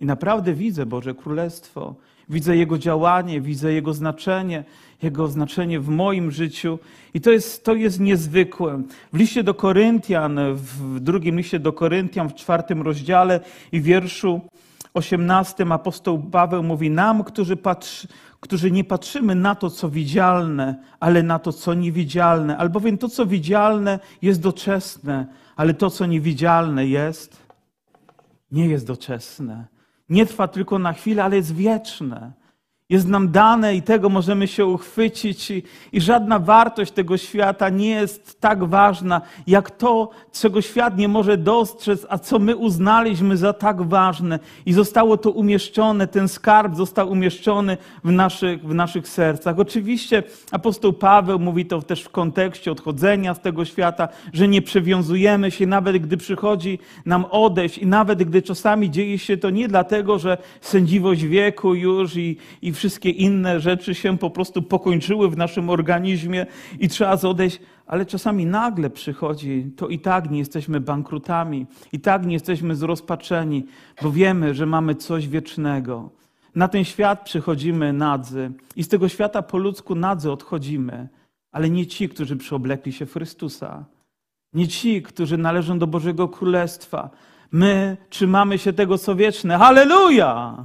I 0.01 0.07
naprawdę 0.07 0.55
widzę 0.55 0.87
Boże 0.87 1.15
Królestwo. 1.15 1.95
Widzę 2.29 2.57
Jego 2.57 2.79
działanie, 2.79 3.41
widzę 3.41 3.73
Jego 3.73 3.95
znaczenie, 3.95 4.65
Jego 5.03 5.29
znaczenie 5.29 5.81
w 5.81 5.89
moim 5.89 6.31
życiu. 6.31 6.79
I 7.15 7.21
to 7.21 7.31
jest, 7.31 7.65
to 7.65 7.75
jest 7.75 8.01
niezwykłe. 8.01 8.83
W 9.13 9.19
liście 9.19 9.45
do 9.45 9.55
Koryntian, 9.55 10.39
w 10.55 11.01
drugim 11.01 11.37
liście 11.37 11.59
do 11.59 11.73
Koryntian, 11.73 12.29
w 12.29 12.35
czwartym 12.35 12.83
rozdziale 12.83 13.41
i 13.73 13.81
wierszu 13.81 14.41
osiemnastym 14.95 15.73
apostoł 15.73 16.19
Paweł 16.19 16.63
mówi 16.63 16.91
nam, 16.91 17.25
którzy, 17.25 17.57
patrzy, 17.57 18.09
którzy 18.41 18.71
nie 18.71 18.85
patrzymy 18.85 19.35
na 19.35 19.55
to, 19.55 19.71
co 19.71 19.89
widzialne, 19.89 20.77
ale 21.01 21.23
na 21.23 21.39
to, 21.39 21.53
co 21.53 21.75
niewidzialne. 21.75 22.57
Albowiem 22.57 22.99
to, 22.99 23.09
co 23.09 23.27
widzialne 23.27 23.99
jest 24.23 24.41
doczesne, 24.41 25.27
ale 25.57 25.75
to, 25.75 25.91
co 25.91 26.07
niewidzialne 26.07 26.87
jest, 26.87 27.43
nie 28.53 28.67
jest 28.67 28.87
doczesne. 28.87 29.74
Nie 30.09 30.27
trwa 30.27 30.49
tylko 30.49 30.79
na 30.79 30.93
chwilę, 30.93 31.25
ale 31.25 31.37
jest 31.37 31.55
wieczne. 31.55 32.33
Jest 32.89 33.09
nam 33.09 33.31
dane 33.31 33.75
i 33.75 33.83
tego 33.83 34.09
możemy 34.09 34.49
się 34.49 34.67
uchwycić, 34.67 35.51
i, 35.51 35.63
i, 35.93 36.01
żadna 36.01 36.39
wartość 36.39 36.93
tego 36.93 37.17
świata 37.17 37.69
nie 37.69 37.89
jest 37.89 38.41
tak 38.41 38.65
ważna, 38.65 39.21
jak 39.47 39.71
to, 39.71 40.11
czego 40.33 40.63
świat 40.63 40.99
nie 40.99 41.09
może 41.09 41.37
dostrzec, 41.37 42.07
a 42.09 42.19
co 42.19 42.39
my 42.39 42.57
uznaliśmy 42.57 43.37
za 43.37 43.53
tak 43.53 43.83
ważne. 43.83 44.39
I 44.67 44.73
zostało 44.73 45.17
to 45.17 45.31
umieszczone, 45.31 46.07
ten 46.07 46.29
skarb 46.29 46.77
został 46.77 47.11
umieszczony 47.11 47.77
w 48.05 48.11
naszych, 48.11 48.63
w 48.69 48.75
naszych 48.75 49.09
sercach. 49.09 49.59
Oczywiście 49.59 50.23
apostoł 50.51 50.93
Paweł 50.93 51.39
mówi 51.39 51.67
to 51.67 51.83
też 51.83 52.03
w 52.03 52.11
kontekście 52.11 52.73
odchodzenia 52.73 53.35
z 53.35 53.41
tego 53.41 53.65
świata, 53.65 54.09
że 54.33 54.49
nie 54.49 54.63
przywiązujemy 54.63 55.51
się, 55.51 55.67
nawet 55.67 55.99
gdy 55.99 56.17
przychodzi 56.17 56.79
nam 57.07 57.25
odejść, 57.31 57.79
i 57.79 57.87
nawet 57.87 58.25
gdy 58.25 58.43
czasami 58.43 58.91
dzieje 58.91 59.19
się 59.19 59.37
to 59.37 59.51
nie 59.51 59.69
dlatego, 59.69 60.19
że 60.19 60.39
sędziwość 60.61 61.23
wieku 61.23 61.75
już 61.75 62.17
i, 62.17 62.37
i 62.63 62.74
wszystkie 62.75 63.11
inne 63.11 63.61
rzeczy 63.61 63.95
się 63.95 64.19
po 64.19 64.31
prostu 64.31 64.63
pokończyły 64.63 65.31
w 65.31 65.37
naszym 65.37 65.71
organizmie 65.71 66.47
i 66.81 66.89
trzeba 66.89 67.13
odejść, 67.13 67.61
ale 67.87 68.07
czasami 68.07 68.47
nagle 68.47 68.91
przychodzi, 68.91 69.73
to 69.77 69.89
i 69.89 69.99
tak 69.99 70.31
nie 70.31 70.39
jesteśmy 70.39 70.81
bankrutami, 70.81 71.67
i 71.93 72.01
tak 72.01 72.27
nie 72.27 72.33
jesteśmy 72.33 72.77
zrozpaczeni, 72.77 73.67
bo 74.03 74.11
wiemy, 74.11 74.55
że 74.55 74.67
mamy 74.67 74.95
coś 74.95 75.29
wiecznego. 75.29 76.11
Na 76.55 76.69
ten 76.69 76.85
świat 76.85 77.25
przychodzimy 77.25 77.93
nadzy 77.93 78.53
i 78.77 78.83
z 78.83 78.89
tego 78.89 79.09
świata 79.09 79.43
po 79.43 79.59
ludzku 79.59 79.95
nadzy 79.95 80.33
odchodzimy, 80.33 81.09
ale 81.53 81.71
nie 81.71 81.87
ci, 81.87 82.09
którzy 82.09 82.37
przyoblekli 82.37 82.93
się 82.93 83.07
w 83.07 83.13
Chrystusa. 83.13 83.85
Nie 84.53 84.69
ci, 84.69 85.03
którzy 85.03 85.39
należą 85.39 85.79
do 85.79 85.87
Bożego 85.87 86.29
Królestwa. 86.29 87.11
My 87.53 87.97
trzymamy 88.11 88.59
się 88.59 88.73
tego, 88.73 88.99
co 88.99 89.17
wieczne. 89.17 89.59
Halleluja! 89.59 90.65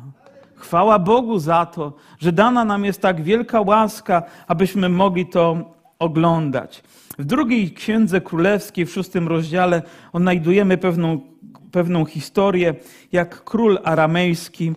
Chwała 0.59 0.99
Bogu 0.99 1.39
za 1.39 1.65
to, 1.65 1.93
że 2.19 2.31
dana 2.31 2.65
nam 2.65 2.85
jest 2.85 3.01
tak 3.01 3.21
wielka 3.21 3.61
łaska, 3.61 4.23
abyśmy 4.47 4.89
mogli 4.89 5.25
to 5.25 5.57
oglądać. 5.99 6.83
W 7.19 7.25
drugiej 7.25 7.71
księdze 7.71 8.21
królewskiej, 8.21 8.85
w 8.85 8.91
szóstym 8.91 9.27
rozdziale, 9.27 9.81
odnajdujemy 10.13 10.77
pewną, 10.77 11.19
pewną 11.71 12.05
historię, 12.05 12.75
jak 13.11 13.43
król 13.43 13.79
aramejski 13.83 14.73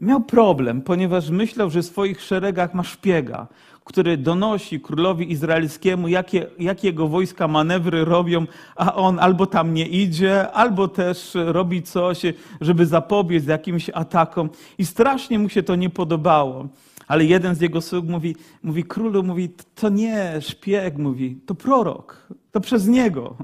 miał 0.00 0.20
problem, 0.20 0.82
ponieważ 0.82 1.30
myślał, 1.30 1.70
że 1.70 1.82
w 1.82 1.86
swoich 1.86 2.22
szeregach 2.22 2.74
ma 2.74 2.82
szpiega, 2.82 3.46
który 3.84 4.16
donosi 4.16 4.80
królowi 4.80 5.32
izraelskiemu, 5.32 6.08
jakie, 6.08 6.46
jakie 6.58 6.88
jego 6.88 7.08
wojska 7.08 7.48
manewry 7.48 8.04
robią, 8.04 8.46
a 8.76 8.94
on 8.94 9.18
albo 9.18 9.46
tam 9.46 9.74
nie 9.74 9.86
idzie, 9.86 10.52
albo 10.52 10.88
też 10.88 11.30
robi 11.34 11.82
coś, 11.82 12.22
żeby 12.60 12.86
zapobiec 12.86 13.46
jakimś 13.46 13.90
atakom. 13.90 14.50
I 14.78 14.86
strasznie 14.86 15.38
mu 15.38 15.48
się 15.48 15.62
to 15.62 15.76
nie 15.76 15.90
podobało. 15.90 16.68
Ale 17.08 17.24
jeden 17.24 17.54
z 17.54 17.60
jego 17.60 17.80
sług 17.80 18.06
mówi, 18.06 18.36
mówi 18.62 18.84
królu, 18.84 19.22
mówi, 19.22 19.48
to 19.74 19.88
nie 19.88 20.40
szpieg, 20.40 20.98
mówi, 20.98 21.38
to 21.46 21.54
prorok, 21.54 22.28
to 22.52 22.60
przez 22.60 22.86
niego. 22.86 23.36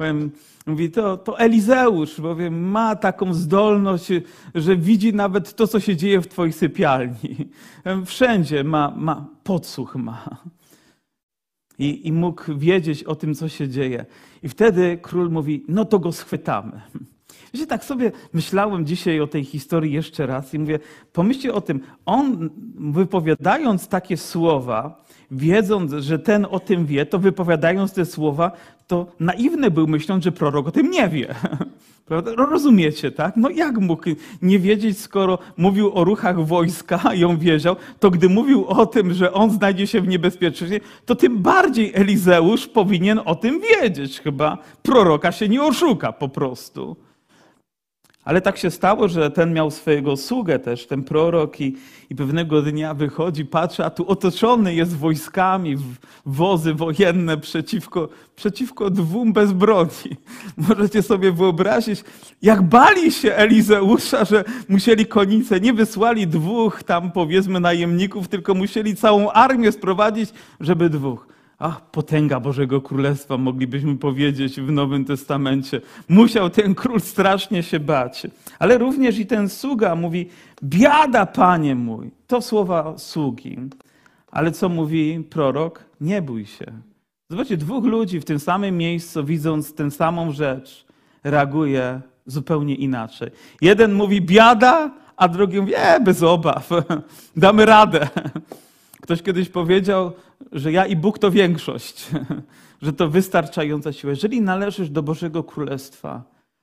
Powiem, 0.00 0.30
mówi, 0.66 0.90
to, 0.90 1.16
to 1.16 1.38
Elizeusz, 1.38 2.20
bowiem 2.20 2.70
ma 2.70 2.96
taką 2.96 3.34
zdolność, 3.34 4.08
że 4.54 4.76
widzi 4.76 5.14
nawet 5.14 5.54
to, 5.54 5.66
co 5.66 5.80
się 5.80 5.96
dzieje 5.96 6.20
w 6.20 6.28
twojej 6.28 6.52
sypialni. 6.52 7.36
Wszędzie 8.06 8.64
ma, 8.64 8.92
ma 8.96 9.26
podsłuch 9.44 9.96
ma. 9.96 10.24
I, 11.78 12.08
I 12.08 12.12
mógł 12.12 12.58
wiedzieć 12.58 13.04
o 13.04 13.14
tym, 13.14 13.34
co 13.34 13.48
się 13.48 13.68
dzieje. 13.68 14.06
I 14.42 14.48
wtedy 14.48 14.98
król 15.02 15.30
mówi, 15.30 15.64
no 15.68 15.84
to 15.84 15.98
go 15.98 16.12
schwytamy. 16.12 16.80
Wiecie, 17.54 17.66
tak 17.66 17.84
sobie 17.84 18.12
myślałem 18.32 18.86
dzisiaj 18.86 19.20
o 19.20 19.26
tej 19.26 19.44
historii 19.44 19.92
jeszcze 19.92 20.26
raz 20.26 20.54
i 20.54 20.58
mówię, 20.58 20.78
pomyślcie 21.12 21.54
o 21.54 21.60
tym, 21.60 21.80
on 22.06 22.50
wypowiadając 22.92 23.88
takie 23.88 24.16
słowa, 24.16 25.04
wiedząc, 25.30 25.92
że 25.92 26.18
ten 26.18 26.46
o 26.50 26.60
tym 26.60 26.86
wie, 26.86 27.06
to 27.06 27.18
wypowiadając 27.18 27.92
te 27.92 28.04
słowa, 28.04 28.52
to 28.86 29.06
naiwny 29.20 29.70
był 29.70 29.86
myśląc, 29.86 30.24
że 30.24 30.32
prorok 30.32 30.68
o 30.68 30.70
tym 30.70 30.90
nie 30.90 31.08
wie. 31.08 31.34
Prawda? 32.06 32.34
Rozumiecie, 32.34 33.10
tak? 33.10 33.36
No 33.36 33.50
jak 33.50 33.78
mógł 33.78 34.04
nie 34.42 34.58
wiedzieć, 34.58 34.98
skoro 34.98 35.38
mówił 35.56 35.94
o 35.94 36.04
ruchach 36.04 36.46
wojska 36.46 37.14
i 37.14 37.24
on 37.24 37.38
to 38.00 38.10
gdy 38.10 38.28
mówił 38.28 38.66
o 38.66 38.86
tym, 38.86 39.14
że 39.14 39.32
on 39.32 39.50
znajdzie 39.50 39.86
się 39.86 40.00
w 40.00 40.08
niebezpieczeństwie, 40.08 40.80
to 41.06 41.14
tym 41.14 41.42
bardziej 41.42 41.92
Elizeusz 41.94 42.66
powinien 42.66 43.20
o 43.24 43.34
tym 43.34 43.60
wiedzieć. 43.60 44.20
Chyba 44.20 44.58
proroka 44.82 45.32
się 45.32 45.48
nie 45.48 45.62
oszuka 45.62 46.12
po 46.12 46.28
prostu. 46.28 46.96
Ale 48.24 48.40
tak 48.40 48.58
się 48.58 48.70
stało, 48.70 49.08
że 49.08 49.30
ten 49.30 49.52
miał 49.52 49.70
swojego 49.70 50.16
sługę 50.16 50.58
też, 50.58 50.86
ten 50.86 51.04
prorok 51.04 51.60
i, 51.60 51.76
i 52.10 52.14
pewnego 52.14 52.62
dnia 52.62 52.94
wychodzi, 52.94 53.44
patrzy, 53.44 53.84
a 53.84 53.90
tu 53.90 54.08
otoczony 54.08 54.74
jest 54.74 54.96
wojskami, 54.96 55.76
wozy 56.26 56.74
wojenne 56.74 57.38
przeciwko, 57.38 58.08
przeciwko 58.36 58.90
dwóm 58.90 59.32
bez 59.32 59.52
broni. 59.52 60.16
Możecie 60.68 61.02
sobie 61.02 61.32
wyobrazić, 61.32 62.04
jak 62.42 62.62
bali 62.62 63.12
się 63.12 63.34
Elizeusza, 63.34 64.24
że 64.24 64.44
musieli 64.68 65.06
konice, 65.06 65.60
nie 65.60 65.72
wysłali 65.72 66.26
dwóch 66.26 66.82
tam 66.82 67.12
powiedzmy 67.12 67.60
najemników, 67.60 68.28
tylko 68.28 68.54
musieli 68.54 68.96
całą 68.96 69.30
armię 69.30 69.72
sprowadzić, 69.72 70.30
żeby 70.60 70.90
dwóch. 70.90 71.29
Ach, 71.62 71.90
potęga 71.90 72.40
Bożego 72.40 72.80
Królestwa, 72.80 73.36
moglibyśmy 73.36 73.96
powiedzieć 73.96 74.60
w 74.60 74.70
Nowym 74.70 75.04
Testamencie. 75.04 75.80
Musiał 76.08 76.50
ten 76.50 76.74
król 76.74 77.00
strasznie 77.00 77.62
się 77.62 77.80
bać. 77.80 78.26
Ale 78.58 78.78
również 78.78 79.18
i 79.18 79.26
ten 79.26 79.48
sługa 79.48 79.94
mówi, 79.94 80.28
biada, 80.62 81.26
panie 81.26 81.74
mój. 81.74 82.10
To 82.26 82.42
słowa 82.42 82.98
sługi. 82.98 83.58
Ale 84.30 84.52
co 84.52 84.68
mówi 84.68 85.24
prorok? 85.30 85.84
Nie 86.00 86.22
bój 86.22 86.46
się. 86.46 86.66
Zobaczcie, 87.30 87.56
dwóch 87.56 87.84
ludzi 87.84 88.20
w 88.20 88.24
tym 88.24 88.38
samym 88.38 88.76
miejscu, 88.76 89.24
widząc 89.24 89.74
tę 89.74 89.90
samą 89.90 90.32
rzecz, 90.32 90.86
reaguje 91.24 92.00
zupełnie 92.26 92.74
inaczej. 92.74 93.30
Jeden 93.60 93.92
mówi 93.92 94.20
biada, 94.20 94.90
a 95.16 95.28
drugi 95.28 95.60
mówi, 95.60 95.72
e, 95.76 96.00
bez 96.00 96.22
obaw, 96.22 96.70
damy 97.36 97.66
radę. 97.66 98.08
Ktoś 99.00 99.22
kiedyś 99.22 99.48
powiedział, 99.48 100.12
że 100.52 100.72
ja 100.72 100.86
i 100.86 100.96
Bóg 100.96 101.18
to 101.18 101.30
większość, 101.30 102.10
że 102.82 102.92
to 102.92 103.08
wystarczająca 103.08 103.92
siła. 103.92 104.10
Jeżeli 104.10 104.42
należysz 104.42 104.90
do 104.90 105.02
Bożego 105.02 105.44
Królestwa, 105.44 106.22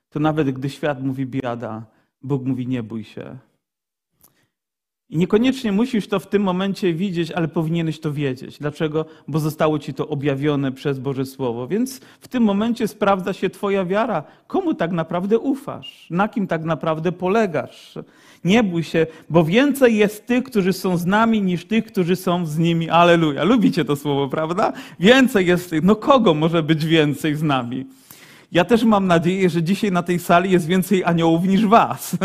to 0.10 0.20
nawet 0.20 0.52
gdy 0.52 0.70
świat 0.70 1.04
mówi 1.04 1.26
biada, 1.26 1.86
Bóg 2.22 2.46
mówi 2.46 2.68
nie 2.68 2.84
bój 2.84 3.04
się. 3.04 3.38
I 5.10 5.18
niekoniecznie 5.18 5.72
musisz 5.72 6.08
to 6.08 6.20
w 6.20 6.28
tym 6.28 6.44
momencie 6.44 6.94
widzieć, 6.94 7.32
ale 7.32 7.48
powinieneś 7.48 8.00
to 8.00 8.14
wiedzieć. 8.14 8.60
Dlaczego? 8.60 9.06
Bo 9.28 9.40
zostało 9.40 9.80
ci 9.80 9.94
to 9.94 10.08
objawione 10.08 10.72
przez 10.72 11.00
Boże 11.00 11.26
Słowo. 11.26 11.68
Więc 11.68 12.00
w 12.00 12.28
tym 12.28 12.44
momencie 12.44 12.88
sprawdza 12.88 13.34
się 13.34 13.50
Twoja 13.50 13.86
wiara. 13.86 14.24
Komu 14.48 14.74
tak 14.74 14.92
naprawdę 14.92 15.40
ufasz? 15.40 16.08
Na 16.10 16.28
kim 16.28 16.48
tak 16.48 16.64
naprawdę 16.64 17.12
polegasz? 17.12 17.98
Nie 18.48 18.64
bój 18.64 18.84
się, 18.84 19.08
bo 19.30 19.44
więcej 19.44 19.98
jest 19.98 20.28
tych, 20.28 20.44
którzy 20.44 20.74
są 20.74 20.98
z 20.98 21.06
nami, 21.06 21.42
niż 21.42 21.66
tych, 21.66 21.86
którzy 21.86 22.16
są 22.16 22.46
z 22.46 22.58
nimi. 22.58 22.90
Aleluja. 22.90 23.44
Lubicie 23.44 23.86
to 23.86 23.96
słowo, 23.96 24.28
prawda? 24.28 24.74
Więcej 25.00 25.46
jest 25.46 25.70
tych. 25.70 25.84
No 25.84 25.96
kogo 25.96 26.34
może 26.34 26.64
być 26.64 26.86
więcej 26.86 27.36
z 27.36 27.44
nami? 27.44 27.86
Ja 28.52 28.66
też 28.66 28.84
mam 28.84 29.08
nadzieję, 29.08 29.50
że 29.50 29.64
dzisiaj 29.64 29.92
na 29.92 30.04
tej 30.04 30.20
sali 30.20 30.52
jest 30.52 30.68
więcej 30.68 31.04
aniołów 31.04 31.44
niż 31.44 31.66
was. 31.66 32.12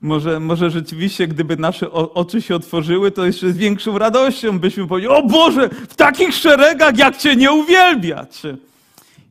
Może, 0.00 0.40
może 0.40 0.70
rzeczywiście, 0.70 1.28
gdyby 1.28 1.56
nasze 1.56 1.90
oczy 1.90 2.42
się 2.42 2.54
otworzyły, 2.54 3.10
to 3.10 3.26
jeszcze 3.26 3.50
z 3.50 3.56
większą 3.56 3.98
radością 3.98 4.58
byśmy 4.58 4.86
powiedzieli: 4.86 5.14
O 5.14 5.22
Boże, 5.22 5.68
w 5.88 5.94
takich 5.96 6.34
szeregach 6.34 6.98
jak 6.98 7.16
Cię 7.16 7.36
nie 7.36 7.52
uwielbiać. 7.52 8.42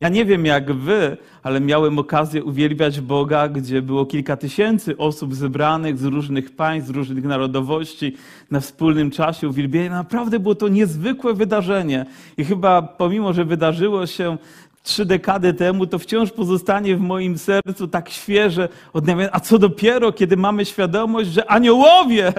Ja 0.00 0.08
nie 0.08 0.24
wiem 0.24 0.46
jak 0.46 0.72
wy, 0.72 1.16
ale 1.42 1.60
miałem 1.60 1.98
okazję 1.98 2.44
uwielbiać 2.44 3.00
Boga, 3.00 3.48
gdzie 3.48 3.82
było 3.82 4.06
kilka 4.06 4.36
tysięcy 4.36 4.96
osób 4.96 5.34
zebranych 5.34 5.98
z 5.98 6.04
różnych 6.04 6.56
państw, 6.56 6.88
z 6.88 6.94
różnych 6.94 7.24
narodowości 7.24 8.16
na 8.50 8.60
wspólnym 8.60 9.10
czasie 9.10 9.48
uwielbienia. 9.48 9.90
Naprawdę 9.90 10.38
było 10.38 10.54
to 10.54 10.68
niezwykłe 10.68 11.34
wydarzenie. 11.34 12.06
I 12.36 12.44
chyba 12.44 12.82
pomimo, 12.82 13.32
że 13.32 13.44
wydarzyło 13.44 14.06
się 14.06 14.38
trzy 14.82 15.04
dekady 15.04 15.54
temu, 15.54 15.86
to 15.86 15.98
wciąż 15.98 16.30
pozostanie 16.30 16.96
w 16.96 17.00
moim 17.00 17.38
sercu 17.38 17.88
tak 17.88 18.08
świeże 18.08 18.68
odnawiane. 18.92 19.30
A 19.32 19.40
co 19.40 19.58
dopiero, 19.58 20.12
kiedy 20.12 20.36
mamy 20.36 20.64
świadomość, 20.64 21.30
że 21.30 21.50
aniołowie 21.50 22.32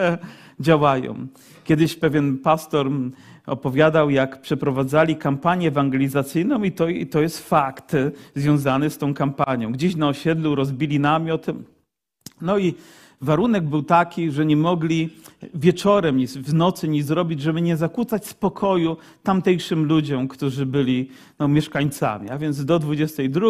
działają. 0.60 1.28
Kiedyś 1.64 1.96
pewien 1.96 2.38
pastor 2.38 2.90
opowiadał, 3.50 4.10
jak 4.10 4.42
przeprowadzali 4.42 5.16
kampanię 5.16 5.68
ewangelizacyjną 5.68 6.64
i 6.64 6.72
to, 6.72 6.88
i 6.88 7.08
to 7.08 7.22
jest 7.22 7.50
fakt 7.50 7.96
związany 8.36 8.90
z 8.90 8.98
tą 8.98 9.14
kampanią. 9.14 9.72
Gdzieś 9.72 9.96
na 9.96 10.08
osiedlu 10.08 10.56
rozbili 10.56 11.00
namiot, 11.00 11.46
no 12.42 12.58
i 12.58 12.74
warunek 13.22 13.64
był 13.64 13.84
taki, 13.84 14.32
że 14.32 14.46
nie 14.46 14.58
mogli 14.58 15.10
wieczorem, 15.54 16.28
w 16.28 16.54
nocy 16.54 16.88
nic 16.88 17.06
zrobić, 17.06 17.42
żeby 17.42 17.62
nie 17.62 17.78
zakłócać 17.78 18.28
spokoju 18.28 18.98
tamtejszym 19.24 19.86
ludziom, 19.86 20.28
którzy 20.28 20.66
byli 20.66 21.10
no, 21.40 21.48
mieszkańcami. 21.48 22.30
A 22.30 22.38
więc 22.38 22.66
do 22.66 22.80
22, 22.80 23.50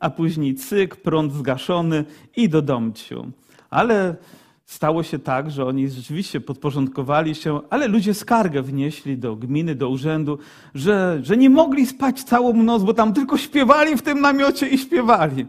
a 0.00 0.10
później 0.10 0.54
cyk, 0.54 0.96
prąd 0.96 1.32
zgaszony 1.32 2.04
i 2.36 2.48
do 2.48 2.62
domciu. 2.62 3.30
Ale 3.70 4.16
stało 4.66 5.02
się 5.02 5.18
tak, 5.18 5.50
że 5.50 5.64
oni 5.64 5.88
rzeczywiście 5.88 6.40
podporządkowali 6.40 7.34
się, 7.34 7.60
ale 7.70 7.88
ludzie 7.88 8.14
skargę 8.14 8.62
wnieśli 8.62 9.18
do 9.18 9.36
gminy, 9.36 9.74
do 9.74 9.88
urzędu, 9.88 10.38
że, 10.74 11.20
że 11.22 11.36
nie 11.36 11.50
mogli 11.50 11.86
spać 11.86 12.22
całą 12.22 12.62
noc, 12.62 12.82
bo 12.82 12.94
tam 12.94 13.12
tylko 13.12 13.38
śpiewali 13.38 13.96
w 13.96 14.02
tym 14.02 14.20
namiocie 14.20 14.68
i 14.68 14.78
śpiewali. 14.78 15.46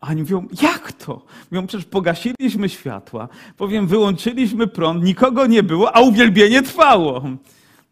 A 0.00 0.08
oni 0.08 0.20
mówią, 0.20 0.48
jak 0.62 0.92
to? 0.92 1.22
Mówią, 1.50 1.66
przecież 1.66 1.86
pogasiliśmy 1.86 2.68
światła, 2.68 3.28
powiem, 3.56 3.86
wyłączyliśmy 3.86 4.66
prąd, 4.66 5.04
nikogo 5.04 5.46
nie 5.46 5.62
było, 5.62 5.96
a 5.96 6.00
uwielbienie 6.00 6.62
trwało. 6.62 7.22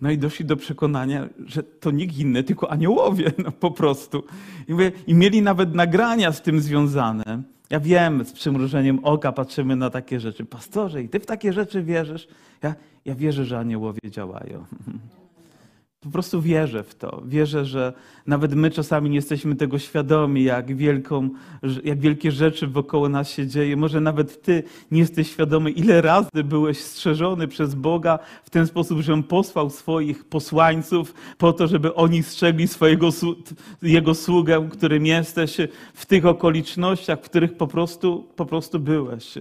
No 0.01 0.11
i 0.11 0.19
doszli 0.19 0.45
do 0.45 0.57
przekonania, 0.57 1.29
że 1.47 1.63
to 1.63 1.91
nikt 1.91 2.19
inny, 2.19 2.43
tylko 2.43 2.71
aniołowie, 2.71 3.33
no 3.45 3.53
po 3.53 3.71
prostu. 3.71 4.25
I, 4.69 4.73
mówię, 4.73 4.93
I 5.07 5.15
mieli 5.15 5.43
nawet 5.43 5.75
nagrania 5.75 6.33
z 6.33 6.43
tym 6.43 6.61
związane. 6.61 7.43
Ja 7.71 7.81
wiem, 7.81 8.25
z 8.25 8.33
przymrużeniem 8.33 9.05
oka 9.05 9.33
patrzymy 9.33 9.77
na 9.77 9.91
takie 9.91 10.21
rzeczy. 10.21 10.45
Pastorze, 10.45 11.03
i 11.03 11.09
ty 11.09 11.21
w 11.21 11.27
takie 11.27 11.53
rzeczy 11.53 11.83
wierzysz? 11.83 12.29
Ja, 12.63 12.75
ja 13.05 13.15
wierzę, 13.15 13.45
że 13.45 13.59
aniołowie 13.59 14.11
działają. 14.11 14.65
Po 16.05 16.11
prostu 16.11 16.43
wierzę 16.43 16.83
w 16.83 16.95
to. 16.95 17.23
Wierzę, 17.27 17.65
że 17.65 17.93
nawet 18.27 18.55
my 18.55 18.71
czasami 18.71 19.11
nie 19.11 19.17
jesteśmy 19.17 19.57
tego 19.57 19.79
świadomi, 19.79 20.45
jak, 20.45 20.77
wielką, 20.77 21.31
jak 21.85 22.01
wielkie 22.01 22.33
rzeczy 22.33 22.67
wokoło 22.67 23.09
nas 23.09 23.31
się 23.31 23.47
dzieje. 23.47 23.77
Może 23.77 24.01
nawet 24.01 24.43
ty 24.43 24.63
nie 24.91 25.01
jesteś 25.01 25.31
świadomy, 25.31 25.71
ile 25.71 26.03
razy 26.03 26.45
byłeś 26.45 26.79
strzeżony 26.79 27.49
przez 27.49 27.75
Boga 27.75 28.19
w 28.45 28.51
ten 28.51 28.67
sposób, 28.67 29.01
że 29.01 29.13
On 29.13 29.23
posłał 29.23 29.71
swoich 29.71 30.25
posłańców 30.25 31.15
po 31.39 31.53
to, 31.53 31.67
żeby 31.67 31.95
oni 31.95 32.23
strzegli 32.23 32.69
swojego, 32.69 33.09
Jego 33.83 34.15
sługę, 34.15 34.69
którym 34.71 35.07
jesteś 35.07 35.57
w 35.95 36.07
tych 36.07 36.27
okolicznościach, 36.27 37.19
w 37.19 37.23
których 37.23 37.57
po 37.57 37.67
prostu, 37.67 38.29
po 38.37 38.47
prostu 38.47 38.81
byłeś. 38.81 39.35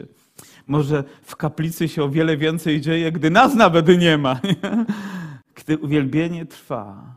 Może 0.68 1.04
w 1.22 1.36
kaplicy 1.36 1.88
się 1.88 2.04
o 2.04 2.10
wiele 2.10 2.38
więcej 2.38 2.82
dzieje, 2.82 3.12
gdy 3.12 3.30
nas 3.30 3.56
nawet 3.56 3.88
nie 4.00 4.18
ma. 4.18 4.40
gdy 5.56 5.78
uwielbienie 5.78 6.46
trwa. 6.46 7.16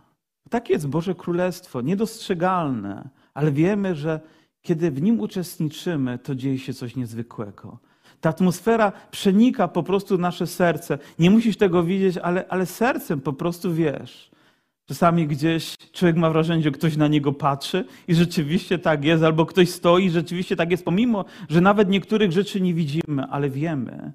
Takie 0.50 0.72
jest 0.72 0.88
Boże 0.88 1.14
Królestwo, 1.14 1.80
niedostrzegalne, 1.80 3.08
ale 3.34 3.52
wiemy, 3.52 3.94
że 3.94 4.20
kiedy 4.62 4.90
w 4.90 5.02
nim 5.02 5.20
uczestniczymy, 5.20 6.18
to 6.18 6.34
dzieje 6.34 6.58
się 6.58 6.74
coś 6.74 6.96
niezwykłego. 6.96 7.78
Ta 8.20 8.28
atmosfera 8.28 8.92
przenika 9.10 9.68
po 9.68 9.82
prostu 9.82 10.18
nasze 10.18 10.46
serce. 10.46 10.98
Nie 11.18 11.30
musisz 11.30 11.56
tego 11.56 11.82
widzieć, 11.82 12.18
ale, 12.18 12.44
ale 12.48 12.66
sercem 12.66 13.20
po 13.20 13.32
prostu 13.32 13.74
wiesz. 13.74 14.30
Czasami 14.86 15.26
gdzieś 15.26 15.74
człowiek 15.92 16.16
ma 16.16 16.30
wrażenie, 16.30 16.62
że 16.62 16.70
ktoś 16.70 16.96
na 16.96 17.08
niego 17.08 17.32
patrzy 17.32 17.84
i 18.08 18.14
rzeczywiście 18.14 18.78
tak 18.78 19.04
jest, 19.04 19.24
albo 19.24 19.46
ktoś 19.46 19.70
stoi 19.70 20.04
i 20.04 20.10
rzeczywiście 20.10 20.56
tak 20.56 20.70
jest, 20.70 20.84
pomimo, 20.84 21.24
że 21.48 21.60
nawet 21.60 21.88
niektórych 21.88 22.32
rzeczy 22.32 22.60
nie 22.60 22.74
widzimy, 22.74 23.24
ale 23.30 23.50
wiemy, 23.50 24.12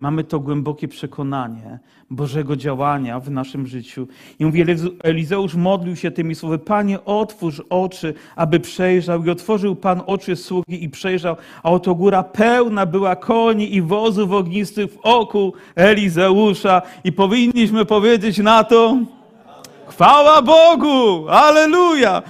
Mamy 0.00 0.24
to 0.24 0.40
głębokie 0.40 0.88
przekonanie 0.88 1.78
Bożego 2.10 2.56
działania 2.56 3.20
w 3.20 3.30
naszym 3.30 3.66
życiu. 3.66 4.08
I 4.38 4.46
mówi, 4.46 4.64
Elizeusz 5.02 5.54
modlił 5.54 5.96
się 5.96 6.10
tymi 6.10 6.34
słowy, 6.34 6.58
Panie, 6.58 7.04
otwórz 7.04 7.62
oczy, 7.70 8.14
aby 8.36 8.60
przejrzał. 8.60 9.24
I 9.24 9.30
otworzył 9.30 9.76
Pan 9.76 10.02
oczy 10.06 10.36
sługi 10.36 10.84
i 10.84 10.88
przejrzał, 10.88 11.36
a 11.62 11.70
oto 11.70 11.94
góra 11.94 12.22
pełna 12.22 12.86
była 12.86 13.16
koni 13.16 13.74
i 13.74 13.82
wozów 13.82 14.32
ognistych 14.32 14.92
w 14.92 14.98
oku 15.02 15.52
Elizeusza. 15.74 16.82
I 17.04 17.12
powinniśmy 17.12 17.84
powiedzieć 17.84 18.38
na 18.38 18.64
to, 18.64 18.98
chwała 19.88 20.42
Bogu, 20.42 21.28
aleluja! 21.28 22.22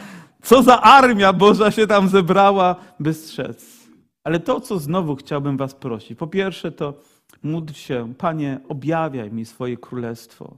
Co 0.43 0.63
za 0.63 0.81
armia 0.81 1.33
Boża 1.33 1.71
się 1.71 1.87
tam 1.87 2.09
zebrała, 2.09 2.77
by 3.01 3.15
strzec. 3.15 3.81
Ale 4.25 4.41
to, 4.41 4.61
co 4.61 4.79
znowu 4.79 5.17
chciałbym 5.17 5.57
was 5.57 5.75
prosić. 5.75 6.19
Po 6.19 6.27
pierwsze 6.27 6.73
to 6.73 6.95
Módl 7.43 7.73
się, 7.73 8.15
Panie, 8.19 8.61
objawiaj 8.69 9.33
mi 9.33 9.45
swoje 9.45 9.77
królestwo. 9.77 10.57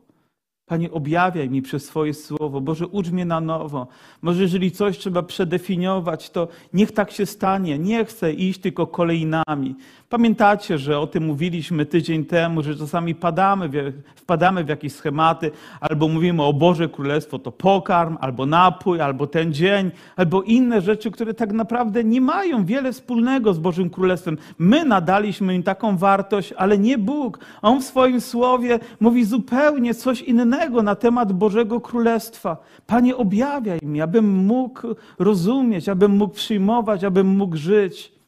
Panie, 0.67 0.91
objawiaj 0.91 1.51
mi 1.51 1.63
przez 1.63 1.85
swoje 1.85 2.15
słowo. 2.15 2.61
Boże, 2.61 2.87
ucz 2.87 3.11
mnie 3.11 3.25
na 3.25 3.41
nowo. 3.41 3.87
Może 4.23 4.43
jeżeli 4.43 4.71
coś 4.71 4.99
trzeba 4.99 5.23
przedefiniować, 5.23 6.31
to 6.31 6.49
niech 6.73 6.93
tak 6.93 7.11
się 7.11 7.27
stanie. 7.27 7.79
Nie 7.79 8.05
chcę 8.05 8.33
iść 8.33 8.61
tylko 8.61 8.87
kolejnami. 8.87 9.75
Pamiętacie, 10.13 10.79
że 10.79 10.99
o 10.99 11.07
tym 11.07 11.27
mówiliśmy 11.27 11.87
tydzień 11.87 12.25
temu, 12.25 12.63
że 12.63 12.77
czasami 12.77 13.15
padamy, 13.15 13.93
wpadamy 14.15 14.65
w 14.65 14.69
jakieś 14.69 14.93
schematy, 14.93 15.51
albo 15.81 16.09
mówimy 16.09 16.43
o 16.43 16.53
Boże 16.53 16.89
Królestwo 16.89 17.39
to 17.39 17.53
pokarm, 17.53 18.17
albo 18.21 18.47
napój, 18.47 19.01
albo 19.01 19.27
ten 19.27 19.53
dzień, 19.53 19.91
albo 20.17 20.43
inne 20.43 20.81
rzeczy, 20.81 21.11
które 21.11 21.35
tak 21.35 21.53
naprawdę 21.53 22.05
nie 22.05 22.21
mają 22.21 22.65
wiele 22.65 22.93
wspólnego 22.93 23.55
z 23.55 23.59
Bożym 23.59 23.91
Królestwem. 23.91 24.39
My 24.59 24.85
nadaliśmy 24.85 25.55
im 25.55 25.63
taką 25.63 25.97
wartość, 25.97 26.53
ale 26.53 26.79
nie 26.79 26.99
Bóg. 26.99 27.39
On 27.63 27.81
w 27.81 27.85
swoim 27.85 28.21
słowie 28.21 28.79
mówi 29.01 29.25
zupełnie 29.25 29.95
coś 29.95 30.23
innego 30.23 30.83
na 30.83 30.95
temat 30.95 31.33
Bożego 31.33 31.81
Królestwa. 31.81 32.57
Panie, 32.87 33.17
objawiaj 33.17 33.79
mi, 33.83 34.01
abym 34.01 34.45
mógł 34.47 34.95
rozumieć, 35.19 35.89
abym 35.89 36.17
mógł 36.17 36.35
przyjmować, 36.35 37.05
abym 37.05 37.27
mógł 37.27 37.57
żyć. 37.57 38.22